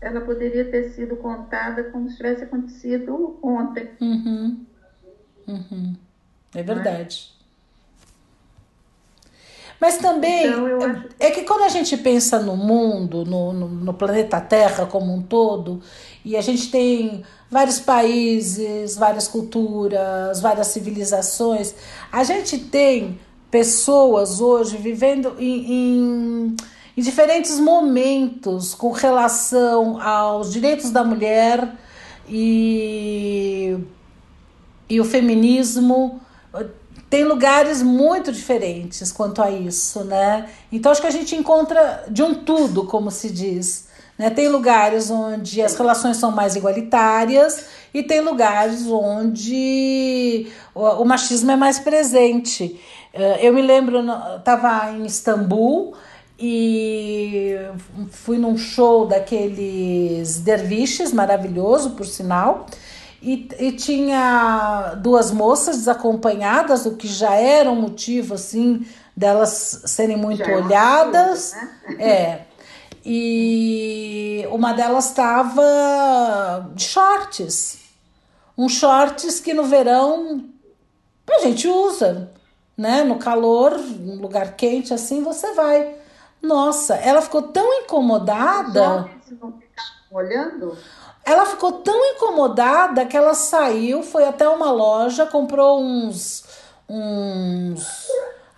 [0.00, 3.90] ela poderia ter sido contada como se tivesse acontecido ontem.
[4.00, 4.66] Uhum.
[5.46, 5.96] Uhum.
[6.54, 7.32] É verdade.
[9.80, 11.04] Mas também então, acho...
[11.18, 15.22] é que quando a gente pensa no mundo, no, no, no, planeta Terra como um
[15.22, 15.80] todo,
[16.22, 21.74] e a gente tem vários países, várias culturas, várias civilizações,
[22.12, 23.18] a gente tem
[23.50, 26.56] pessoas hoje vivendo em, em,
[26.96, 31.74] em diferentes momentos com relação aos direitos da mulher
[32.28, 33.78] e,
[34.90, 36.20] e o feminismo
[37.10, 40.48] tem lugares muito diferentes quanto a isso, né?
[40.70, 43.88] Então acho que a gente encontra de um tudo, como se diz.
[44.16, 44.30] Né?
[44.30, 51.50] Tem lugares onde as relações são mais igualitárias e tem lugares onde o, o machismo
[51.50, 52.80] é mais presente.
[53.12, 53.98] Eh, eu me lembro,
[54.36, 55.94] estava em Istambul
[56.38, 57.56] e
[58.10, 62.66] fui num show daqueles derviches, maravilhoso, por sinal.
[63.22, 70.16] E, e, tinha duas moças desacompanhadas, o que já era um motivo assim delas serem
[70.16, 71.52] muito já olhadas.
[71.52, 71.94] É, né?
[72.00, 72.46] é.
[73.04, 77.78] E uma delas estava de shorts.
[78.56, 80.44] Um shorts que no verão
[81.30, 82.30] a gente usa
[82.80, 83.04] né?
[83.04, 85.96] No calor, um lugar quente assim, você vai.
[86.40, 89.10] Nossa, ela ficou tão incomodada.
[90.10, 90.78] olhando?
[91.24, 96.44] Ela ficou tão incomodada que ela saiu, foi até uma loja, comprou uns
[96.88, 98.08] uns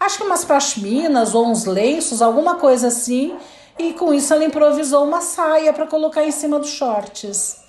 [0.01, 3.37] acho que umas pashminas ou uns lenços, alguma coisa assim,
[3.79, 7.61] e com isso ela improvisou uma saia para colocar em cima dos shorts.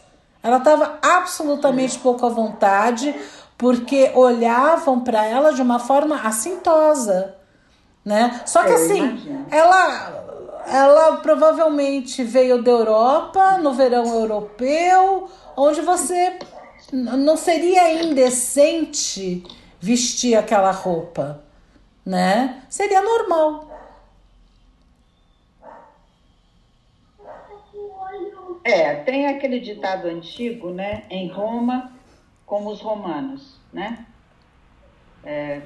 [0.41, 3.15] Ela estava absolutamente pouco à vontade,
[3.57, 7.35] porque olhavam para ela de uma forma assintosa,
[8.03, 8.41] né?
[8.45, 10.23] Só que assim, ela
[10.67, 16.39] ela provavelmente veio da Europa, no verão europeu, onde você
[16.91, 19.43] não seria indecente
[19.79, 21.43] vestir aquela roupa,
[22.05, 22.63] né?
[22.69, 23.67] Seria normal.
[28.63, 31.03] É, tem aquele ditado antigo, né?
[31.09, 31.91] Em Roma,
[32.45, 34.05] como os romanos, né?
[35.25, 35.61] É,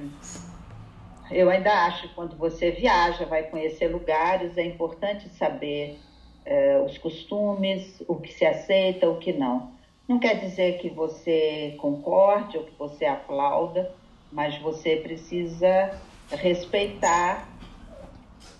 [1.30, 6.00] eu ainda acho que quando você viaja, vai conhecer lugares, é importante saber
[6.44, 9.72] é, os costumes, o que se aceita, o que não.
[10.08, 13.94] Não quer dizer que você concorde ou que você aplauda,
[14.32, 16.00] mas você precisa
[16.30, 17.48] respeitar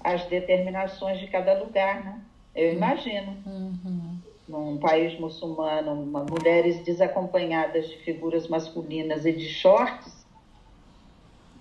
[0.00, 2.22] as determinações de cada lugar, né?
[2.54, 3.36] Eu imagino.
[3.46, 4.18] Uhum.
[4.46, 5.94] Num país muçulmano,
[6.28, 10.17] mulheres desacompanhadas de figuras masculinas e de shorts,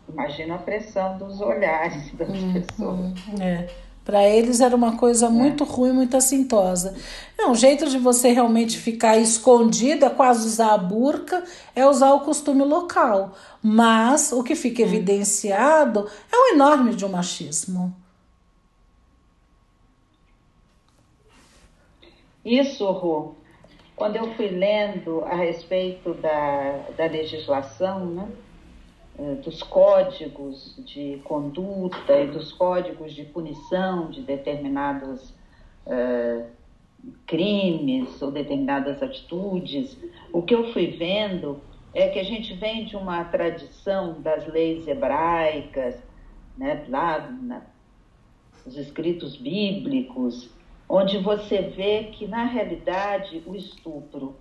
[0.10, 2.53] imagina a pressão dos olhares das uhum.
[2.53, 3.14] pessoas.
[3.41, 3.70] É.
[4.08, 5.30] Para eles era uma coisa é.
[5.30, 5.68] muito é.
[5.68, 6.95] ruim, muito assintosa.
[7.38, 11.43] Não, o jeito de você realmente ficar escondida, quase usar a burca,
[11.76, 13.34] é usar o costume local.
[13.62, 17.93] Mas o que fica evidenciado é o enorme de um machismo.
[22.45, 23.36] Isso, Rô,
[23.93, 28.28] quando eu fui lendo a respeito da, da legislação, né?
[29.20, 35.34] Eh, dos códigos de conduta e dos códigos de punição de determinados
[35.88, 36.45] uh,
[37.26, 39.97] crimes ou determinadas atitudes,
[40.32, 41.59] o que eu fui vendo
[41.95, 45.95] é que a gente vem de uma tradição das leis hebraicas,
[46.55, 47.28] né, lá
[48.63, 50.47] nos escritos bíblicos,
[50.88, 54.36] onde você vê que, na realidade, o estupro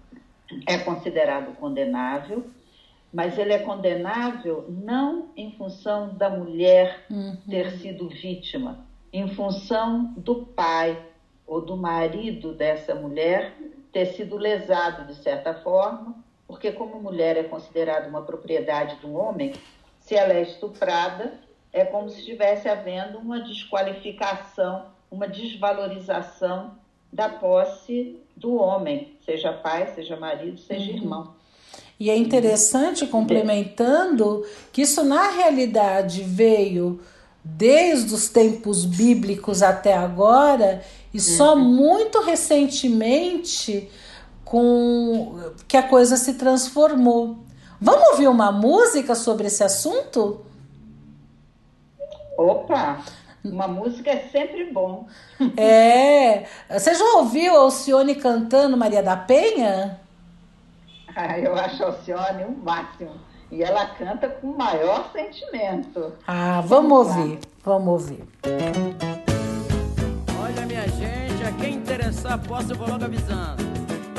[0.67, 2.45] é considerado condenável
[3.13, 7.37] mas ele é condenável não em função da mulher uhum.
[7.49, 11.03] ter sido vítima, em função do pai
[11.47, 13.57] ou do marido dessa mulher
[13.93, 16.15] ter sido lesado de certa forma,
[16.47, 19.55] porque como mulher é considerada uma propriedade do homem,
[20.01, 21.33] se ela é estuprada,
[21.73, 26.77] é como se estivesse havendo uma desqualificação, uma desvalorização
[27.13, 30.97] da posse do homem, seja pai, seja marido, seja uhum.
[30.97, 31.35] irmão.
[31.99, 37.01] E é interessante, complementando, que isso na realidade veio
[37.43, 40.83] desde os tempos bíblicos até agora
[41.15, 41.61] e só uhum.
[41.61, 43.89] muito recentemente
[44.45, 47.39] com que a coisa se transformou.
[47.81, 50.45] Vamos ouvir uma música sobre esse assunto?
[52.37, 53.03] Opa!
[53.45, 55.07] Uma música é sempre bom.
[55.57, 56.47] É.
[56.71, 60.01] Você já ouviu Alcione cantando Maria da Penha?
[61.43, 63.13] eu acho a Alcione o máximo.
[63.51, 66.13] E ela canta com o maior sentimento.
[66.27, 68.25] Ah, vamos ouvir, vamos ouvir.
[70.43, 73.65] Olha, minha gente, a quem interessar, posso, eu vou logo avisando.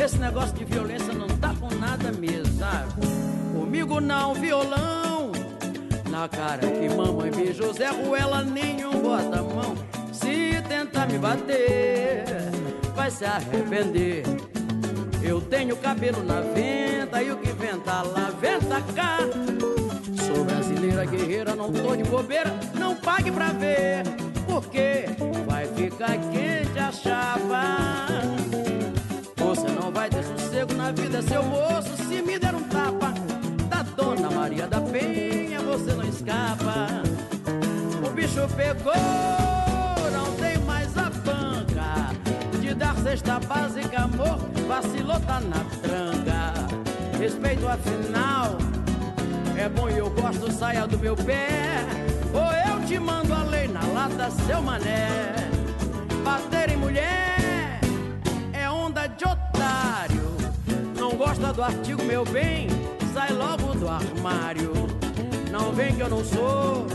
[0.01, 2.93] Esse negócio de violência não tá com nada mesmo, sabe?
[3.51, 5.33] Comigo não, violão.
[6.09, 9.75] Na cara que mamãe beijou Zé Ruela, nenhum bota a mão.
[10.13, 12.23] Se tentar me bater,
[12.95, 14.23] vai se arrepender.
[15.27, 19.17] Eu tenho cabelo na venta e o que venta lá, venta cá.
[20.25, 24.03] Sou brasileira guerreira, não tô de bobeira, não pague pra ver.
[24.47, 25.05] Porque
[25.45, 27.77] vai ficar quente a chapa.
[29.35, 33.13] Você não vai ter sossego na vida, seu moço, se me der um tapa.
[33.69, 37.03] Da dona Maria da Penha, você não escapa.
[38.05, 38.93] O bicho pegou,
[42.77, 46.53] dar cesta básica, amor vacilou tá na tranca.
[47.17, 48.57] Respeito afinal,
[49.57, 51.79] é bom e eu gosto, saia do meu pé.
[52.33, 55.33] Ou eu te mando a lei na lata, seu mané.
[56.23, 57.79] Bater em mulher
[58.53, 60.37] é onda de otário.
[60.95, 62.67] Não gosta do artigo, meu bem,
[63.13, 64.73] sai logo do armário.
[65.51, 66.85] Não vem que eu não sou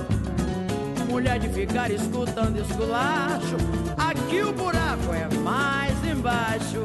[1.12, 3.56] mulher de ficar escutando esculacho.
[3.96, 6.82] Aqui o buraco é mais embaixo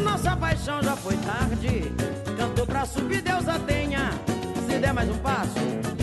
[0.00, 1.92] nossa paixão já foi tarde.
[2.36, 4.10] Cantou pra subir, Deus a tenha.
[4.68, 5.58] Se der mais um passo,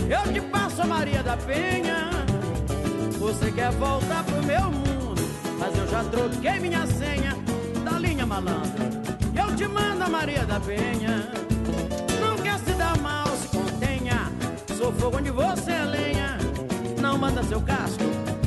[0.08, 2.10] eu te passo a Maria da Penha.
[3.18, 5.22] Você quer voltar pro meu mundo,
[5.58, 7.36] mas eu já troquei minha senha
[7.84, 8.86] da linha malandra.
[9.34, 11.28] Eu te mando a Maria da Penha.
[12.20, 14.32] Não quer se dar mal, se contenha.
[14.78, 16.15] Sou fogo onde você é lenha.
[17.16, 18.04] Não manda seu casco.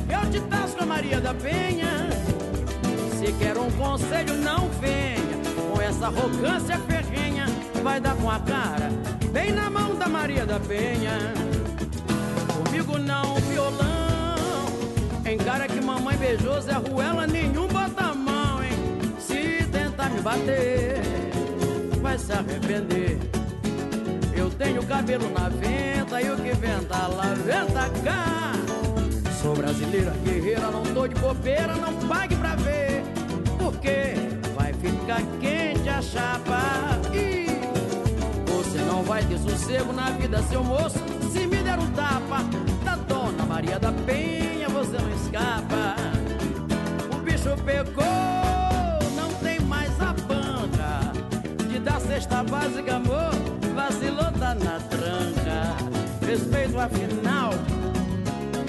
[0.08, 2.08] Eu te tasco a Maria da Penha.
[3.18, 7.48] Se quer um conselho, não venha com essa arrogância ferrenha.
[7.82, 8.92] Vai dar com a cara
[9.32, 11.34] bem na mão da Maria da Penha.
[12.54, 14.38] Comigo não, violão.
[15.26, 18.72] Encara que mamãe beijou Zé Ruela, nenhum bota a mão, hein?
[19.20, 21.02] Se tentar me bater,
[22.02, 23.39] vai se arrepender.
[24.60, 28.52] Tenho cabelo na venta e o que venta lá, venta cá.
[29.42, 33.02] Sou brasileira, guerreira, não tô de bobeira, não pague pra ver.
[33.58, 34.16] Porque
[34.54, 36.60] vai ficar quente a chapa.
[37.14, 37.48] E
[38.52, 41.00] você não vai ter sossego na vida, seu moço.
[41.32, 42.44] Se me der um tapa
[42.84, 45.96] da dona Maria da Penha, você não escapa.
[47.16, 48.04] O bicho pegou,
[49.16, 51.14] não tem mais a banca.
[51.70, 53.50] De dar cesta básica, amor
[53.80, 54.19] vacilou
[54.56, 55.76] na tranca.
[56.26, 57.52] Respeito afinal,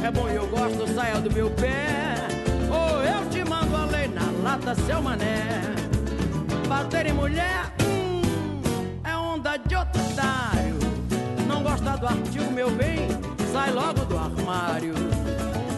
[0.03, 2.14] é bom e eu gosto, saia do meu pé.
[2.70, 5.61] Ou eu te mando a lei na lata, seu mané.
[6.68, 8.61] Bater em mulher, hum,
[9.05, 10.78] é onda de otário.
[11.47, 13.09] Não gosta do artigo, meu bem,
[13.53, 14.95] sai logo do armário.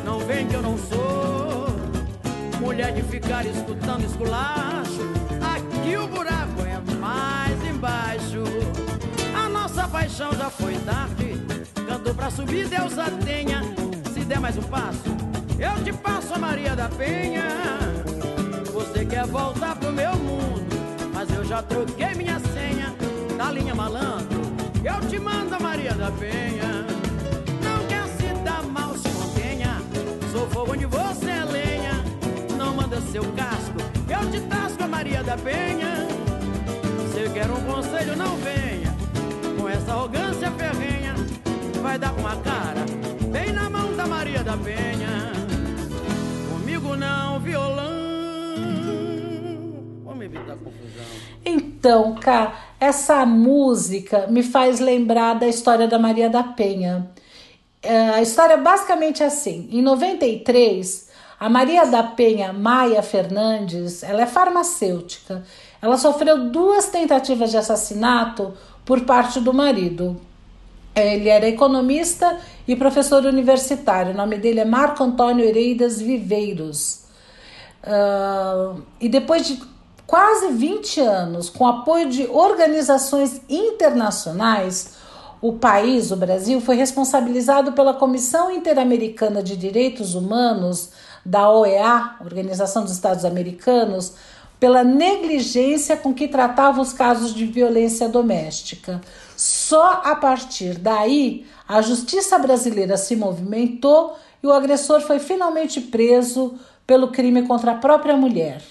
[0.05, 1.67] Não vem que eu não sou
[2.61, 5.03] mulher de ficar escutando esculacho.
[5.55, 8.82] Aqui o buraco é mais embaixo
[9.93, 11.35] paixão já foi tarde.
[11.87, 13.61] Canto pra subir, Deus a tenha.
[14.13, 15.05] Se der mais um passo,
[15.59, 17.45] eu te passo a Maria da Penha.
[18.73, 20.65] Você quer voltar pro meu mundo,
[21.13, 22.95] mas eu já troquei minha senha
[23.37, 24.41] da linha malandro.
[24.83, 26.87] Eu te mando a Maria da Penha.
[27.63, 29.77] Não quer se dar mal, se mantenha.
[30.33, 32.03] Sou fogo onde você é lenha.
[32.57, 33.79] Não manda seu casco,
[34.09, 36.09] eu te tasco a Maria da Penha.
[37.13, 38.92] Se quer um conselho, não venha
[39.83, 41.15] essa arrogância ferrenha,
[41.83, 42.85] vai dar com a cara
[43.33, 45.33] bem na mão da Maria da Penha.
[46.49, 47.83] Comigo não, violão.
[50.05, 51.05] Vamos evitar confusão.
[51.45, 57.11] Então, cá, essa música me faz lembrar da história da Maria da Penha.
[57.83, 61.11] É, a história é basicamente assim: em 93,
[61.41, 65.43] a Maria da Penha Maia Fernandes, ela é farmacêutica.
[65.81, 68.55] Ela sofreu duas tentativas de assassinato
[68.85, 70.21] por parte do marido.
[70.95, 74.13] Ele era economista e professor universitário.
[74.13, 77.05] O nome dele é Marco Antônio Ereidas Viveiros.
[77.83, 79.61] Uh, e depois de
[80.07, 84.95] quase 20 anos, com apoio de organizações internacionais,
[85.41, 90.91] o país, o Brasil, foi responsabilizado pela Comissão Interamericana de Direitos Humanos,
[91.25, 94.13] da OEA, Organização dos Estados Americanos,
[94.63, 99.01] pela negligência com que tratava os casos de violência doméstica.
[99.37, 106.55] Só a partir daí a justiça brasileira se movimentou e o agressor foi finalmente preso
[106.87, 108.63] pelo crime contra a própria mulher.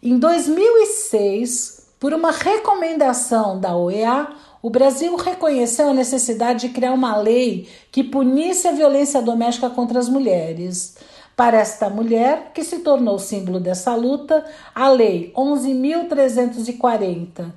[0.00, 4.28] Em 2006, por uma recomendação da OEA,
[4.62, 9.98] o Brasil reconheceu a necessidade de criar uma lei que punisse a violência doméstica contra
[9.98, 10.96] as mulheres.
[11.40, 17.50] Para esta mulher, que se tornou símbolo dessa luta, a Lei 11.340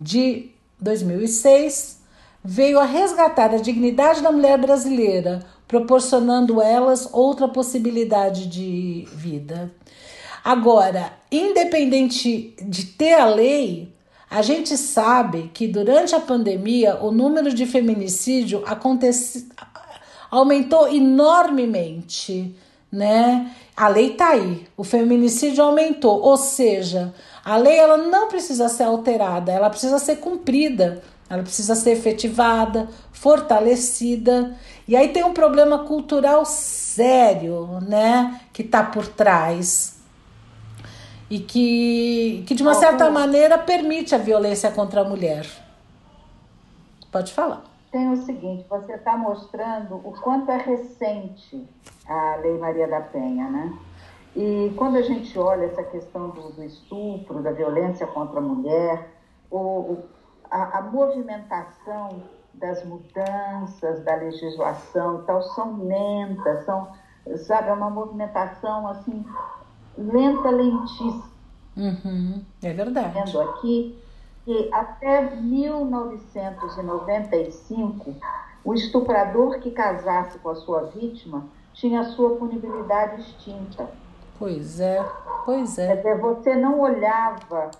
[0.00, 2.00] de 2006
[2.42, 9.72] veio a resgatar a dignidade da mulher brasileira, proporcionando elas outra possibilidade de vida.
[10.44, 13.94] Agora, independente de ter a lei,
[14.28, 18.64] a gente sabe que durante a pandemia o número de feminicídio
[20.28, 22.56] aumentou enormemente
[22.90, 23.54] né?
[23.76, 27.14] A lei tá aí, o feminicídio aumentou, ou seja,
[27.44, 32.88] a lei ela não precisa ser alterada, ela precisa ser cumprida, ela precisa ser efetivada,
[33.12, 34.56] fortalecida.
[34.86, 39.98] E aí tem um problema cultural sério, né, que tá por trás.
[41.30, 45.46] E que, que de uma certa maneira permite a violência contra a mulher.
[47.12, 51.66] Pode falar tem o seguinte: você está mostrando o quanto é recente
[52.08, 53.72] a Lei Maria da Penha, né?
[54.34, 59.10] E quando a gente olha essa questão do, do estupro, da violência contra a mulher,
[59.50, 59.98] o,
[60.50, 62.22] a, a, movimentação
[62.54, 66.88] das mudanças da legislação e tal são lentas, são,
[67.36, 69.24] sabe, é uma movimentação assim,
[69.96, 71.28] lenta, lentíssima.
[71.76, 73.14] Uhum, é verdade.
[73.14, 74.02] Vendo aqui
[74.44, 78.14] que até 1995
[78.64, 81.46] o estuprador que casasse com a sua vítima
[81.78, 83.90] tinha a sua punibilidade extinta.
[84.38, 85.04] Pois é,
[85.44, 85.88] pois é.
[85.88, 87.70] Quer dizer, você não olhava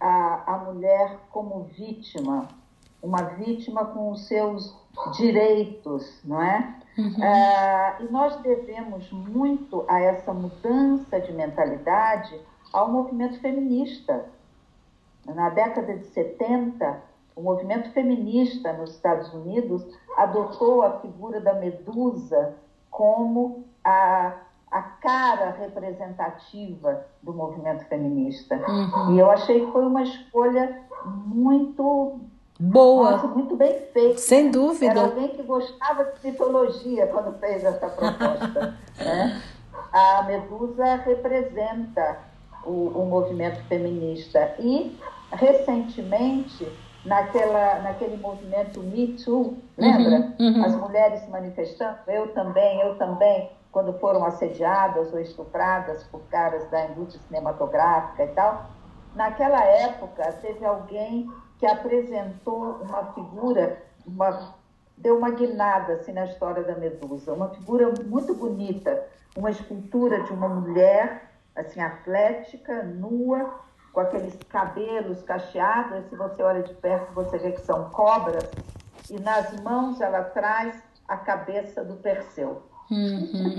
[0.00, 2.48] a, a mulher como vítima
[3.02, 4.76] uma vítima com os seus
[5.16, 6.74] direitos, não é?
[6.96, 7.22] Uhum.
[7.22, 12.40] É, e nós devemos muito a essa mudança de mentalidade
[12.72, 14.26] ao movimento feminista.
[15.24, 17.00] Na década de 70,
[17.36, 19.86] o movimento feminista nos Estados Unidos
[20.16, 22.56] adotou a figura da medusa
[22.90, 24.32] como a,
[24.70, 28.56] a cara representativa do movimento feminista.
[28.56, 29.14] Uhum.
[29.14, 32.20] E eu achei que foi uma escolha muito
[32.60, 33.12] Boa.
[33.12, 34.18] Nossa, muito bem feita.
[34.18, 34.86] Sem dúvida.
[34.86, 38.76] Era alguém que gostava de mitologia quando fez essa proposta.
[38.98, 39.40] né?
[39.92, 42.18] A Medusa representa
[42.64, 44.98] o, o movimento feminista e,
[45.30, 46.66] recentemente,
[47.08, 50.34] naquela, naquele movimento Me Too, lembra?
[50.38, 50.64] Uhum, uhum.
[50.64, 56.68] As mulheres se manifestando, eu também, eu também, quando foram assediadas ou estupradas por caras
[56.70, 58.66] da indústria cinematográfica e tal.
[59.14, 61.28] Naquela época, teve alguém
[61.58, 64.54] que apresentou uma figura, uma,
[64.96, 69.02] deu uma guinada assim, na história da Medusa, uma figura muito bonita,
[69.36, 73.60] uma escultura de uma mulher assim atlética, nua,
[73.92, 78.48] com aqueles cabelos cacheados, e se você olha de perto você vê que são cobras,
[79.10, 80.76] e nas mãos ela traz
[81.06, 82.62] a cabeça do Perseu.
[82.90, 83.58] Uhum.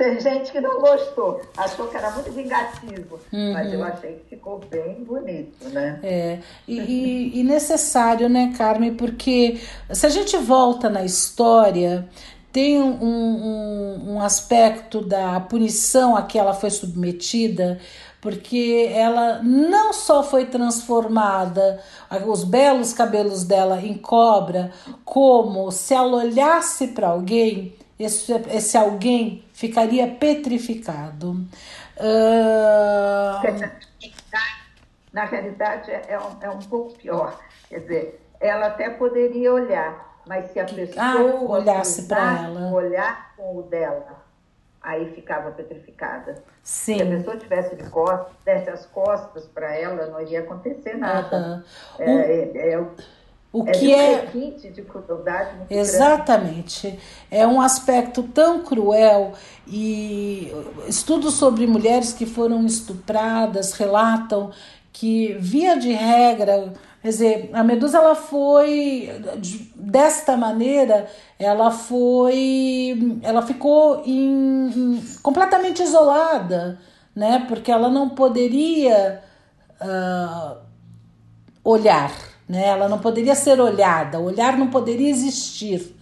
[0.00, 3.52] Tem gente que não gostou, achou que era muito vingativo, uhum.
[3.52, 6.00] mas eu achei que ficou bem bonito, né?
[6.02, 8.94] É, e, e, necessário, né, Carmen?
[8.94, 9.60] Porque
[9.92, 12.08] se a gente volta na história,
[12.52, 17.80] tem um, um, um aspecto da punição a que ela foi submetida
[18.20, 21.82] porque ela não só foi transformada,
[22.26, 24.72] os belos cabelos dela em cobra,
[25.04, 31.46] como se ela olhasse para alguém, esse, esse alguém ficaria petrificado.
[31.96, 33.40] Uh...
[35.12, 37.36] Na realidade, é, um, é um pouco pior.
[37.68, 43.34] Quer dizer, ela até poderia olhar, mas se a pessoa ah, olhasse para ela, olhar
[43.36, 44.22] com o dela,
[44.80, 46.42] aí ficava petrificada.
[46.62, 46.96] Sim.
[46.96, 51.64] Se a pessoa tivesse de costas, desse as costas para ela, não iria acontecer nada.
[51.98, 52.08] Uh -huh.
[52.08, 52.86] é, é, é,
[53.52, 57.02] o é que é de crueldade muito exatamente grande.
[57.30, 59.32] é um aspecto tão cruel
[59.66, 60.52] e
[60.86, 64.52] estudos sobre mulheres que foram estupradas relatam
[64.92, 66.72] que via de regra
[67.02, 69.10] quer dizer a medusa ela foi
[69.74, 71.06] desta maneira
[71.38, 76.78] ela foi ela ficou em, em, completamente isolada
[77.14, 79.22] né porque ela não poderia
[79.80, 80.58] uh,
[81.64, 82.66] olhar né?
[82.66, 85.96] Ela não poderia ser olhada, o olhar não poderia existir,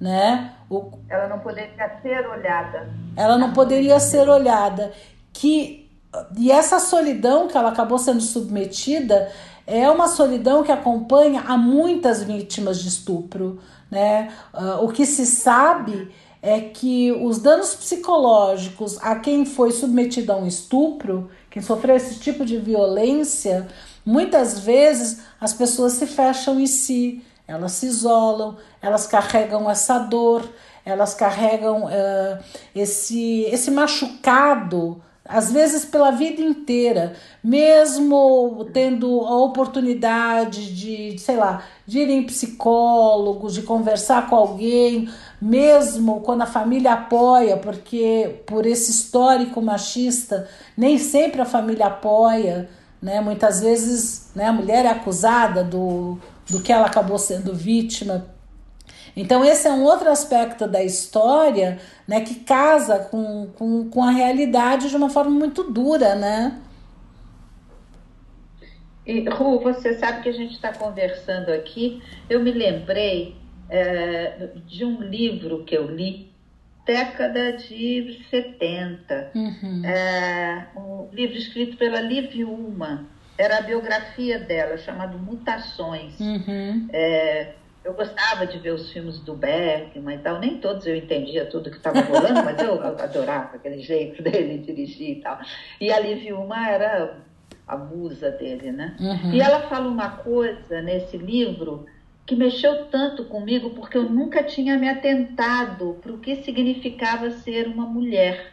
[0.00, 0.52] né?
[0.68, 0.98] O...
[1.08, 2.90] Ela não poderia ser olhada.
[3.16, 4.90] Ela não poderia ser olhada.
[5.32, 5.88] Que
[6.36, 9.30] e essa solidão que ela acabou sendo submetida
[9.66, 13.60] é uma solidão que acompanha a muitas vítimas de estupro,
[13.90, 14.32] né?
[14.52, 16.10] Uh, o que se sabe
[16.40, 22.18] é que os danos psicológicos a quem foi submetido a um estupro, quem sofreu esse
[22.18, 23.68] tipo de violência,
[24.04, 30.48] Muitas vezes as pessoas se fecham em si, elas se isolam, elas carregam essa dor,
[30.84, 32.42] elas carregam uh,
[32.74, 41.62] esse, esse machucado, às vezes pela vida inteira, mesmo tendo a oportunidade de, sei lá,
[41.86, 45.08] de ir em psicólogos, de conversar com alguém,
[45.40, 52.68] mesmo quando a família apoia, porque por esse histórico machista, nem sempre a família apoia.
[53.00, 53.20] Né?
[53.20, 56.18] Muitas vezes né, a mulher é acusada do,
[56.50, 58.26] do que ela acabou sendo vítima.
[59.16, 64.10] Então, esse é um outro aspecto da história né, que casa com, com, com a
[64.10, 66.58] realidade de uma forma muito dura, né?
[69.06, 72.02] E, Ru, você sabe que a gente está conversando aqui.
[72.30, 73.36] Eu me lembrei
[73.68, 76.32] é, de um livro que eu li
[76.86, 79.30] década de 70.
[79.34, 79.84] Uhum.
[79.84, 83.06] É, um livro escrito pela Liv Ullmann.
[83.38, 86.18] Era a biografia dela, chamado Mutações.
[86.20, 86.88] Uhum.
[86.92, 87.54] É,
[87.84, 90.38] eu gostava de ver os filmes do Bergman e tal.
[90.38, 95.18] Nem todos eu entendia tudo que estava rolando, mas eu adorava aquele jeito dele dirigir
[95.18, 95.38] e tal.
[95.80, 97.18] E a Liv Ullmann era
[97.66, 98.96] a musa dele, né?
[99.00, 99.32] Uhum.
[99.32, 101.86] E ela fala uma coisa nesse livro
[102.24, 107.66] que mexeu tanto comigo porque eu nunca tinha me atentado para o que significava ser
[107.66, 108.52] uma mulher.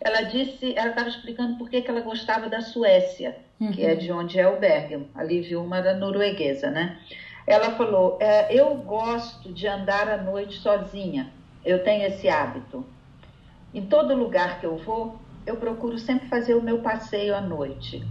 [0.00, 3.70] Ela disse, ela estava explicando por que, que ela gostava da Suécia, uhum.
[3.70, 5.08] que é de onde é o Bergamo.
[5.14, 6.98] A Liv uma era norueguesa, né?
[7.46, 11.32] Ela falou: é, eu gosto de andar à noite sozinha.
[11.64, 12.84] Eu tenho esse hábito.
[13.72, 18.06] Em todo lugar que eu vou, eu procuro sempre fazer o meu passeio à noite.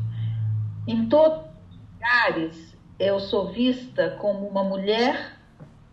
[0.87, 5.37] Em todos os lugares eu sou vista como uma mulher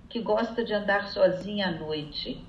[0.08, 2.44] que gosta de andar sozinha à noite.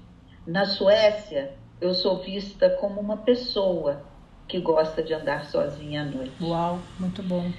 [0.45, 4.01] Na Suécia, eu sou vista como uma pessoa
[4.47, 6.33] que gosta de andar sozinha à noite.
[6.41, 7.51] Uau, muito bom.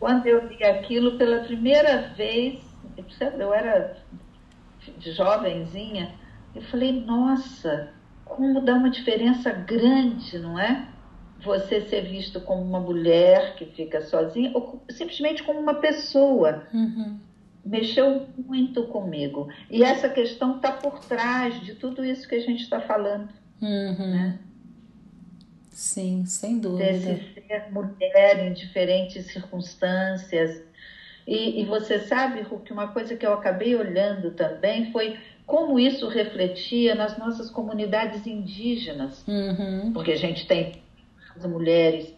[0.00, 2.58] Quando eu li aquilo pela primeira vez,
[3.38, 3.98] eu era
[4.98, 6.14] jovenzinha,
[6.54, 7.92] eu falei, nossa,
[8.24, 10.88] como dá uma diferença grande, não é?
[11.44, 16.66] Você ser visto como uma mulher que fica sozinha, ou simplesmente como uma pessoa.
[16.72, 17.18] Uhum.
[17.62, 19.48] Mexeu muito comigo.
[19.70, 23.28] E essa questão está por trás de tudo isso que a gente está falando.
[23.60, 24.10] Uhum.
[24.10, 24.38] Né?
[25.80, 26.92] Sim, sem dúvida.
[26.92, 30.62] Desse ser mulher em diferentes circunstâncias.
[31.26, 36.06] E, e você sabe, Hulk, uma coisa que eu acabei olhando também foi como isso
[36.06, 39.90] refletia nas nossas comunidades indígenas, uhum.
[39.94, 40.82] porque a gente tem
[41.34, 42.14] as mulheres.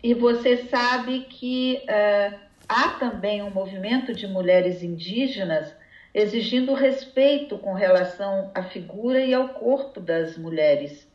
[0.00, 2.38] E você sabe que uh,
[2.68, 5.74] há também um movimento de mulheres indígenas
[6.14, 11.10] exigindo respeito com relação à figura e ao corpo das mulheres.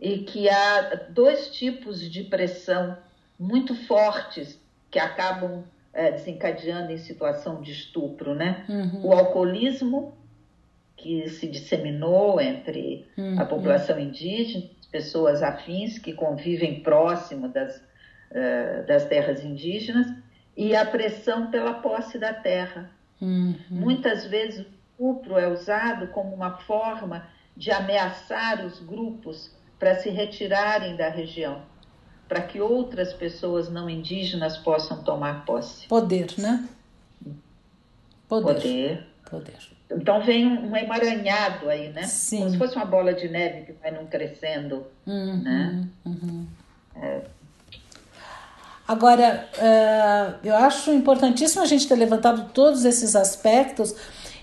[0.00, 2.96] E que há dois tipos de pressão
[3.38, 8.64] muito fortes que acabam é, desencadeando em situação de estupro, né?
[8.68, 9.06] Uhum.
[9.06, 10.14] O alcoolismo,
[10.96, 13.40] que se disseminou entre uhum.
[13.40, 20.06] a população indígena, pessoas afins que convivem próximo das, uh, das terras indígenas,
[20.56, 22.90] e a pressão pela posse da terra.
[23.20, 23.56] Uhum.
[23.70, 27.26] Muitas vezes o estupro é usado como uma forma
[27.56, 31.62] de ameaçar os grupos para se retirarem da região,
[32.28, 35.86] para que outras pessoas não indígenas possam tomar posse.
[35.88, 36.68] Poder, né?
[38.28, 38.54] Poder.
[38.54, 39.06] Poder.
[39.30, 39.74] Poder.
[39.90, 42.04] Então vem um emaranhado aí, né?
[42.04, 42.38] Sim.
[42.38, 45.88] Como se fosse uma bola de neve que vai não crescendo, uhum, né?
[46.04, 46.46] Uhum.
[46.96, 47.22] É.
[48.86, 53.94] Agora, uh, eu acho importantíssimo a gente ter levantado todos esses aspectos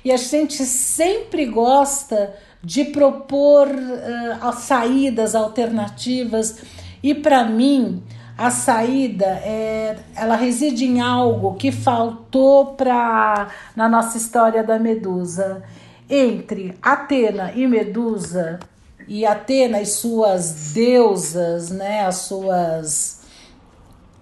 [0.04, 6.62] e a gente sempre gosta de propor uh, saídas alternativas
[7.02, 8.04] e para mim
[8.38, 15.64] a saída é, ela reside em algo que faltou para na nossa história da Medusa
[16.10, 18.60] entre Atena e Medusa
[19.08, 23.22] e Atena e suas deusas, né, as suas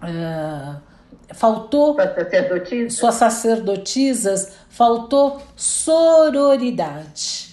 [0.02, 0.82] uh,
[1.34, 2.94] faltou sacerdotisas.
[2.94, 7.49] suas sacerdotisas, faltou sororidade.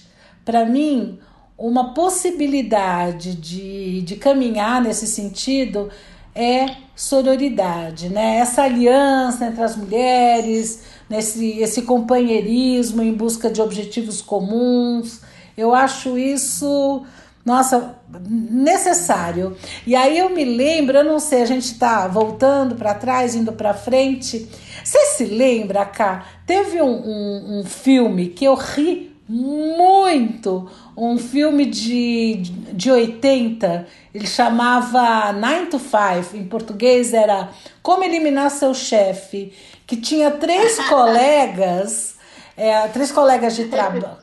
[0.47, 1.19] Para mim,
[1.57, 5.89] uma possibilidade de, de caminhar nesse sentido
[6.33, 8.37] é sororidade, né?
[8.37, 15.19] Essa aliança entre as mulheres, nesse esse companheirismo em busca de objetivos comuns.
[15.57, 17.03] Eu acho isso,
[17.43, 17.97] nossa,
[18.29, 19.57] necessário.
[19.85, 23.51] E aí eu me lembro, eu não sei, a gente está voltando para trás, indo
[23.51, 24.47] para frente.
[24.81, 26.25] Você se lembra, cá?
[26.45, 32.35] Teve um, um, um filme que eu ri muito, um filme de,
[32.73, 37.49] de 80, ele chamava Nine to Five, em português era
[37.81, 39.53] Como Eliminar Seu Chefe,
[39.85, 42.15] que tinha três colegas,
[42.55, 44.17] é, três colegas de trabalho.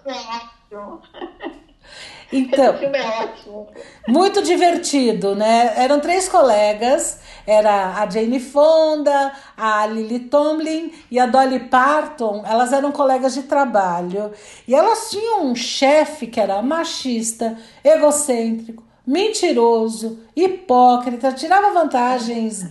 [2.36, 3.68] Então, Esse filme é ótimo.
[4.08, 5.72] Muito divertido, né?
[5.76, 12.42] Eram três colegas, era a Jane Fonda, a Lily Tomlin e a Dolly Parton.
[12.44, 14.32] Elas eram colegas de trabalho
[14.66, 22.64] e elas tinham um chefe que era machista, egocêntrico, mentiroso, hipócrita, tirava vantagens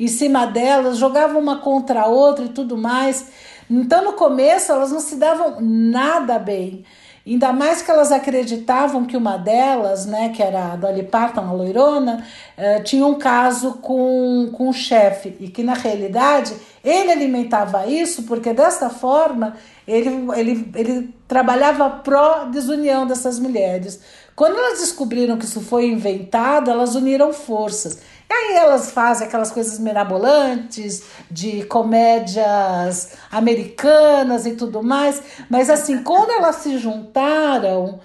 [0.00, 3.28] em cima delas, jogava uma contra a outra e tudo mais.
[3.70, 6.84] Então, no começo, elas não se davam nada bem.
[7.26, 11.52] Ainda mais que elas acreditavam que uma delas, né, que era a Dolly Parton, a
[11.52, 12.22] loirona,
[12.58, 16.54] uh, tinha um caso com, com o chefe e que na realidade
[16.84, 19.56] ele alimentava isso porque desta forma
[19.88, 24.00] ele, ele, ele trabalhava pró desunião dessas mulheres.
[24.36, 28.00] Quando elas descobriram que isso foi inventado, elas uniram forças.
[28.28, 36.02] E aí elas fazem aquelas coisas mirabolantes de comédias americanas e tudo mais, mas assim,
[36.02, 38.00] quando elas se juntaram,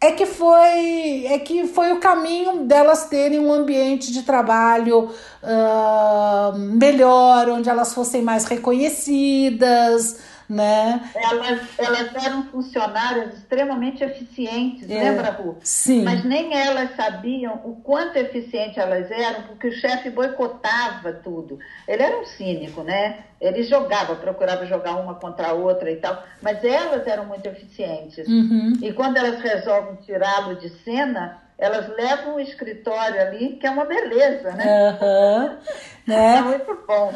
[0.00, 5.10] é que foi é que foi o caminho delas terem um ambiente de trabalho
[5.42, 10.18] uh, melhor, onde elas fossem mais reconhecidas,
[10.48, 11.10] né?
[11.14, 15.58] Elas, elas eram funcionárias extremamente eficientes, É, lembra, Ru?
[15.62, 16.04] Sim.
[16.04, 21.58] Mas nem elas sabiam o quanto eficientes elas eram, porque o chefe boicotava tudo.
[21.86, 23.24] Ele era um cínico, né?
[23.40, 28.26] Ele jogava, procurava jogar uma contra a outra e tal, mas elas eram muito eficientes.
[28.26, 28.72] Uhum.
[28.80, 33.84] E quando elas resolvem tirá-lo de cena, elas levam o escritório ali, que é uma
[33.84, 34.96] beleza, né?
[35.02, 35.56] Uhum,
[36.06, 36.36] né?
[36.36, 37.12] É muito bom.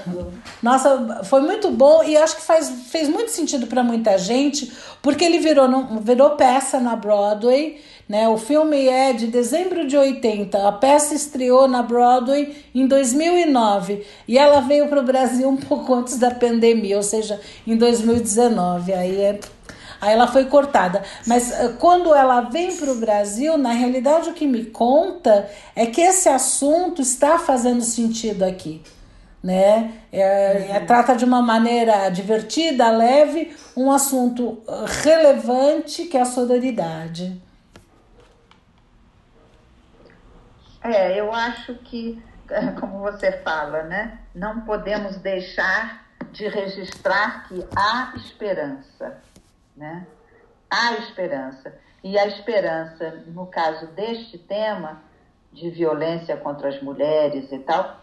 [0.61, 5.24] Nossa, foi muito bom e acho que faz, fez muito sentido para muita gente, porque
[5.24, 5.68] ele virou,
[6.01, 7.80] virou peça na Broadway.
[8.09, 8.28] Né?
[8.28, 10.68] O filme é de dezembro de 80.
[10.68, 15.95] A peça estreou na Broadway em 2009 e ela veio para o Brasil um pouco
[15.95, 18.93] antes da pandemia, ou seja, em 2019.
[18.93, 19.38] Aí é
[20.03, 21.05] Aí ela foi cortada.
[21.25, 25.87] Mas eh, quando ela vem para o Brasil, na realidade o que me conta é
[25.87, 28.83] que esse assunto está fazendo sentido aqui.
[29.41, 29.95] Né?
[30.13, 34.73] É, é, trata de uma maneira divertida, leve, um assunto eh,
[35.05, 37.41] relevante que é a sororidade.
[40.83, 42.21] É, eu acho que,
[42.81, 44.19] como você fala, né?
[44.35, 49.23] Não podemos deixar de registrar que há esperança
[49.83, 50.07] né?
[50.70, 51.76] Há esperança.
[52.05, 55.03] E a esperança, no caso deste tema
[55.53, 58.01] de violência contra as mulheres e tal,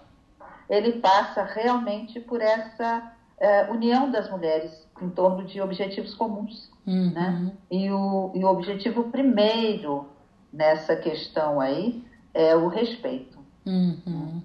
[0.69, 6.69] ele passa realmente por essa uh, união das mulheres em torno de objetivos comuns.
[6.85, 7.11] Uhum.
[7.11, 7.51] Né?
[7.71, 10.07] E, o, e o objetivo primeiro
[10.51, 12.03] nessa questão aí
[12.33, 13.39] é o respeito.
[13.65, 14.41] Uhum.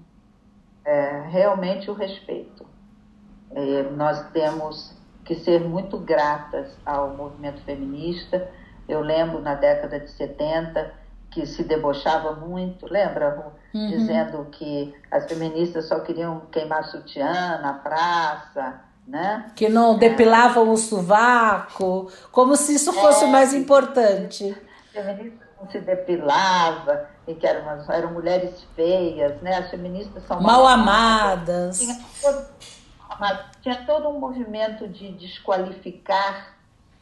[0.85, 2.64] É, realmente o respeito.
[3.51, 8.49] É, nós temos que ser muito gratas ao movimento feminista.
[8.87, 10.93] Eu lembro na década de 70
[11.31, 13.89] que se debochava muito, lembra, uhum.
[13.89, 19.51] dizendo que as feministas só queriam queimar sutiã na praça, né?
[19.57, 24.57] Que não depilavam o sovaco, como se isso fosse é, mais importante.
[24.93, 29.59] Feministas não se depilava e que eram, eram mulheres feias, né?
[29.59, 31.83] As feministas são mal, mal amadas.
[31.83, 32.84] amadas
[33.19, 36.55] mas tinha todo um movimento de desqualificar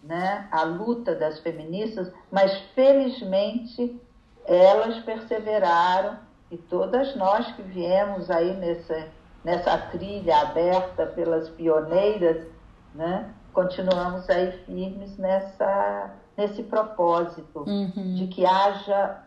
[0.02, 4.00] né, a luta das feministas, mas felizmente
[4.44, 6.18] elas perseveraram
[6.50, 9.08] e todas nós que viemos aí nessa,
[9.44, 12.46] nessa trilha aberta pelas pioneiras,
[12.94, 18.14] né, continuamos aí firmes nessa, nesse propósito uhum.
[18.14, 19.22] de que haja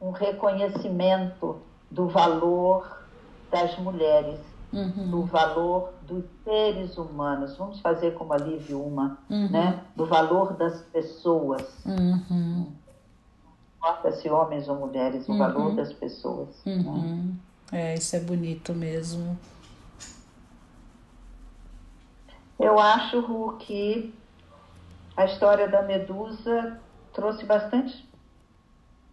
[0.00, 1.60] um reconhecimento
[1.90, 3.02] do valor
[3.50, 5.10] das mulheres uhum.
[5.10, 7.56] do valor dos seres humanos.
[7.56, 9.48] Vamos fazer como a Lívia uma, uhum.
[9.50, 9.80] né?
[9.94, 11.62] Do valor das pessoas.
[11.84, 12.20] Uhum.
[12.30, 12.72] Não
[13.76, 15.76] importa se homens ou mulheres, o valor uhum.
[15.76, 16.48] das pessoas.
[16.64, 16.74] Né?
[16.74, 17.36] Uhum.
[17.70, 19.38] É, isso é bonito mesmo.
[22.58, 24.14] Eu acho, Ru, que
[25.16, 26.78] a história da Medusa
[27.12, 28.08] trouxe bastante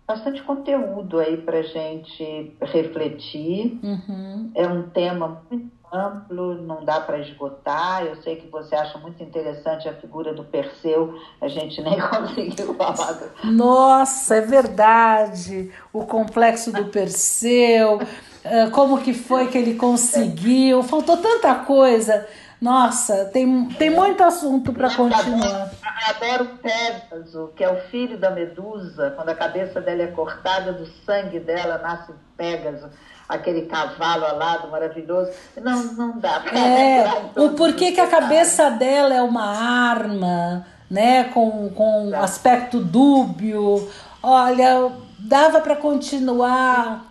[0.09, 3.79] bastante conteúdo aí para gente refletir.
[3.83, 4.51] Uhum.
[4.55, 8.03] É um tema muito amplo, não dá para esgotar.
[8.03, 12.73] Eu sei que você acha muito interessante a figura do Perseu, a gente nem conseguiu
[12.73, 13.11] falar.
[13.13, 13.51] Do...
[13.51, 15.71] Nossa, é verdade.
[15.93, 18.01] O complexo do Perseu,
[18.43, 20.81] eh, como que foi que ele conseguiu?
[20.81, 22.27] Faltou tanta coisa.
[22.61, 25.71] Nossa, tem, tem muito assunto para continuar.
[26.09, 30.73] Adoro, o Pégaso, que é o filho da Medusa, quando a cabeça dela é cortada,
[30.73, 32.89] do sangue dela nasce Pégaso,
[33.29, 35.31] aquele cavalo alado maravilhoso.
[35.61, 37.05] Não, não dá É,
[37.37, 43.89] o porquê que a cabeça dela é uma arma, né, com, com um aspecto dúbio.
[44.21, 47.05] Olha, dava para continuar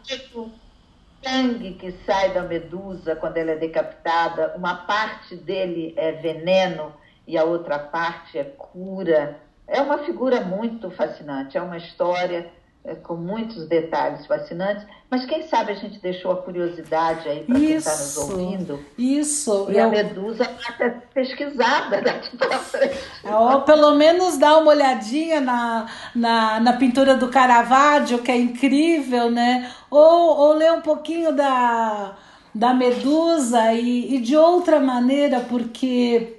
[1.23, 6.93] sangue que sai da medusa quando ela é decapitada, uma parte dele é veneno
[7.27, 9.41] e a outra parte é cura.
[9.67, 12.51] É uma figura muito fascinante, é uma história
[12.97, 17.73] com muitos detalhes fascinantes, mas quem sabe a gente deixou a curiosidade aí para quem
[17.75, 18.81] está nos ouvindo.
[18.97, 19.67] Isso.
[19.71, 19.87] E eu...
[19.87, 22.99] a Medusa está pesquisada daqui para frente.
[23.25, 29.31] Ou pelo menos dá uma olhadinha na, na, na pintura do Caravaggio, que é incrível,
[29.31, 29.73] né?
[29.91, 32.17] Ou, ou ler um pouquinho da,
[32.55, 36.38] da Medusa e, e de outra maneira, porque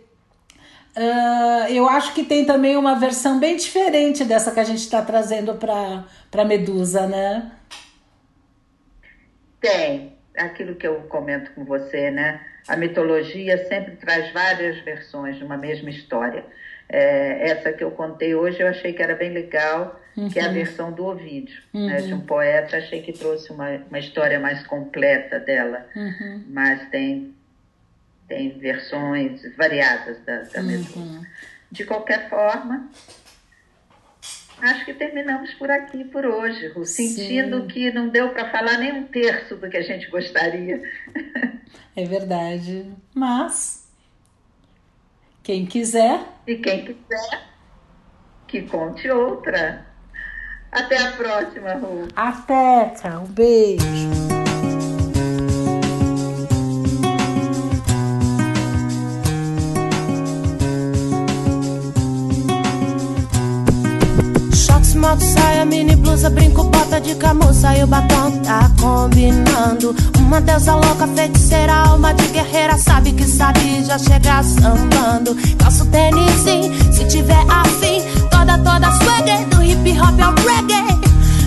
[0.97, 5.01] Uh, eu acho que tem também uma versão bem diferente dessa que a gente está
[5.01, 7.51] trazendo para Medusa, né?
[9.61, 10.17] Tem.
[10.37, 12.41] Aquilo que eu comento com você, né?
[12.67, 16.45] A mitologia sempre traz várias versões de uma mesma história.
[16.87, 20.29] É, essa que eu contei hoje eu achei que era bem legal, uhum.
[20.29, 20.53] que é a uhum.
[20.53, 21.87] versão do Ovídio, uhum.
[21.87, 22.77] né, de um poeta.
[22.77, 26.43] Achei que trouxe uma, uma história mais completa dela, uhum.
[26.47, 27.35] mas tem
[28.29, 31.25] tem versões variadas da, da uhum.
[31.71, 32.89] De qualquer forma,
[34.61, 37.67] acho que terminamos por aqui por hoje, sentindo Sim.
[37.67, 40.81] que não deu para falar nem um terço do que a gente gostaria.
[41.95, 42.89] É verdade.
[43.13, 43.91] Mas
[45.43, 46.21] quem quiser.
[46.47, 47.43] E quem quiser,
[48.47, 49.85] que conte outra.
[50.71, 52.07] Até a próxima, Ru.
[52.15, 53.23] Até, tchau.
[53.23, 54.28] Um beijo.
[65.09, 69.95] Moto, saia, mini blusa, brinco, bota de camuça e o batom tá combinando.
[70.19, 75.35] Uma deusa louca, feiticeira, alma de guerreira, sabe que sabe já chegar sambando.
[75.57, 76.43] Calço tênis,
[76.91, 80.99] se tiver afim, toda, toda swagger, do hip hop ao reggae.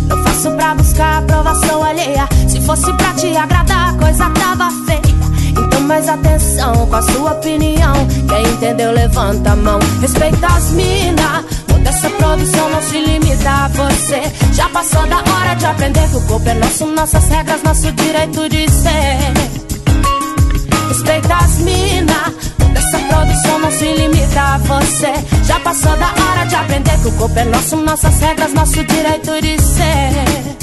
[0.08, 5.02] Não faço pra buscar aprovação alheia, se fosse pra te agradar, a coisa tava feia.
[5.50, 7.94] Então mais atenção com a sua opinião.
[8.28, 9.78] Quem entendeu, levanta a mão.
[10.00, 11.44] Respeita as minas
[11.84, 14.22] essa produção não se limita a você.
[14.52, 18.48] Já passou da hora de aprender que o corpo é nosso, nossas regras, nosso direito
[18.48, 19.32] de ser.
[20.88, 22.32] Respeita as minas.
[22.74, 25.12] Essa produção não se limita a você.
[25.44, 29.40] Já passou da hora de aprender que o corpo é nosso, nossas regras, nosso direito
[29.40, 30.61] de ser.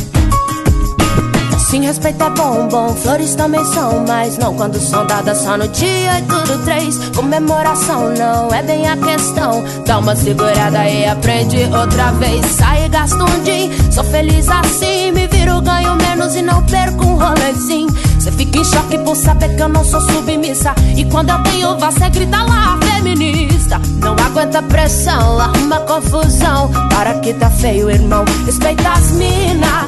[1.70, 5.68] Sim, respeito é bom, bom, flores também são, mas não quando são dadas só no
[5.68, 6.98] dia e tudo três.
[7.16, 9.64] Comemoração não é bem a questão.
[9.86, 12.44] Dá uma segurada e aprende outra vez.
[12.48, 15.12] Sai e um din, sou feliz assim.
[15.12, 17.88] Me viro, ganho menos e não perco um rolezinho.
[18.20, 20.74] Cê fica em choque por saber que eu não sou submissa.
[20.98, 23.80] E quando eu tenho você grita lá, feminista.
[24.00, 26.72] Não aguenta pressão, arruma confusão.
[26.90, 28.26] Para que tá feio, irmão.
[28.48, 29.88] Respeita as mina.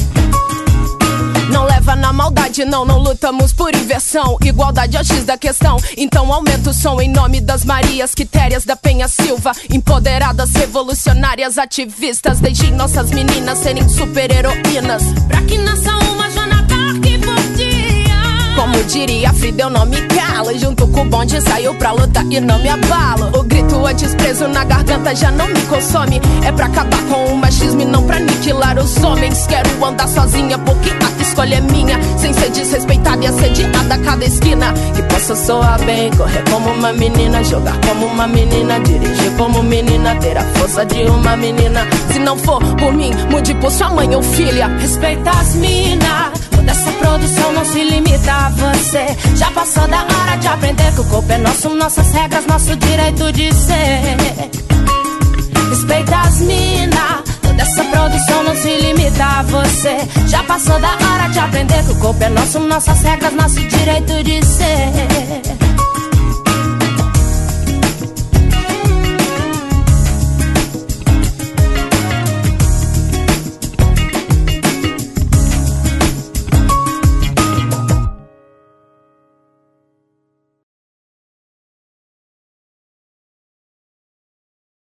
[1.51, 4.37] Não leva na maldade, não, não lutamos por inversão.
[4.41, 5.77] Igualdade é X da questão.
[5.97, 9.51] Então aumenta o som em nome das Marias Quitérias da Penha Silva.
[9.69, 12.39] Empoderadas, revolucionárias, ativistas.
[12.39, 15.03] Deixem nossas meninas serem super-heroínas.
[15.27, 16.40] Pra que nasça uma dia.
[18.61, 20.55] Como diria Frida, eu não me calo.
[20.55, 23.39] Junto com o bonde saio pra lutar e não me abalo.
[23.39, 26.21] O grito antes preso na garganta já não me consome.
[26.45, 29.47] É pra acabar com o machismo e não pra aniquilar os homens.
[29.47, 31.99] Quero andar sozinha porque a escolha é minha.
[32.19, 34.71] Sem ser desrespeitada e assediada a cada esquina.
[34.95, 40.13] Que possa soar bem, correr como uma menina, jogar como uma menina, dirigir como menina,
[40.17, 41.87] ter a força de uma menina.
[42.13, 44.67] Se não for por mim, mude por sua mãe ou filha.
[44.67, 46.50] Respeita as minas.
[47.11, 49.05] Produção não se limita a você.
[49.35, 53.33] Já passou da hora de aprender que o corpo é nosso, nossas regras, nosso direito
[53.33, 54.17] de ser.
[55.69, 57.21] Respeita as minas.
[57.59, 59.97] Essa produção não se limita a você.
[60.27, 64.23] Já passou da hora de aprender que o corpo é nosso, nossas regras, nosso direito
[64.23, 65.70] de ser.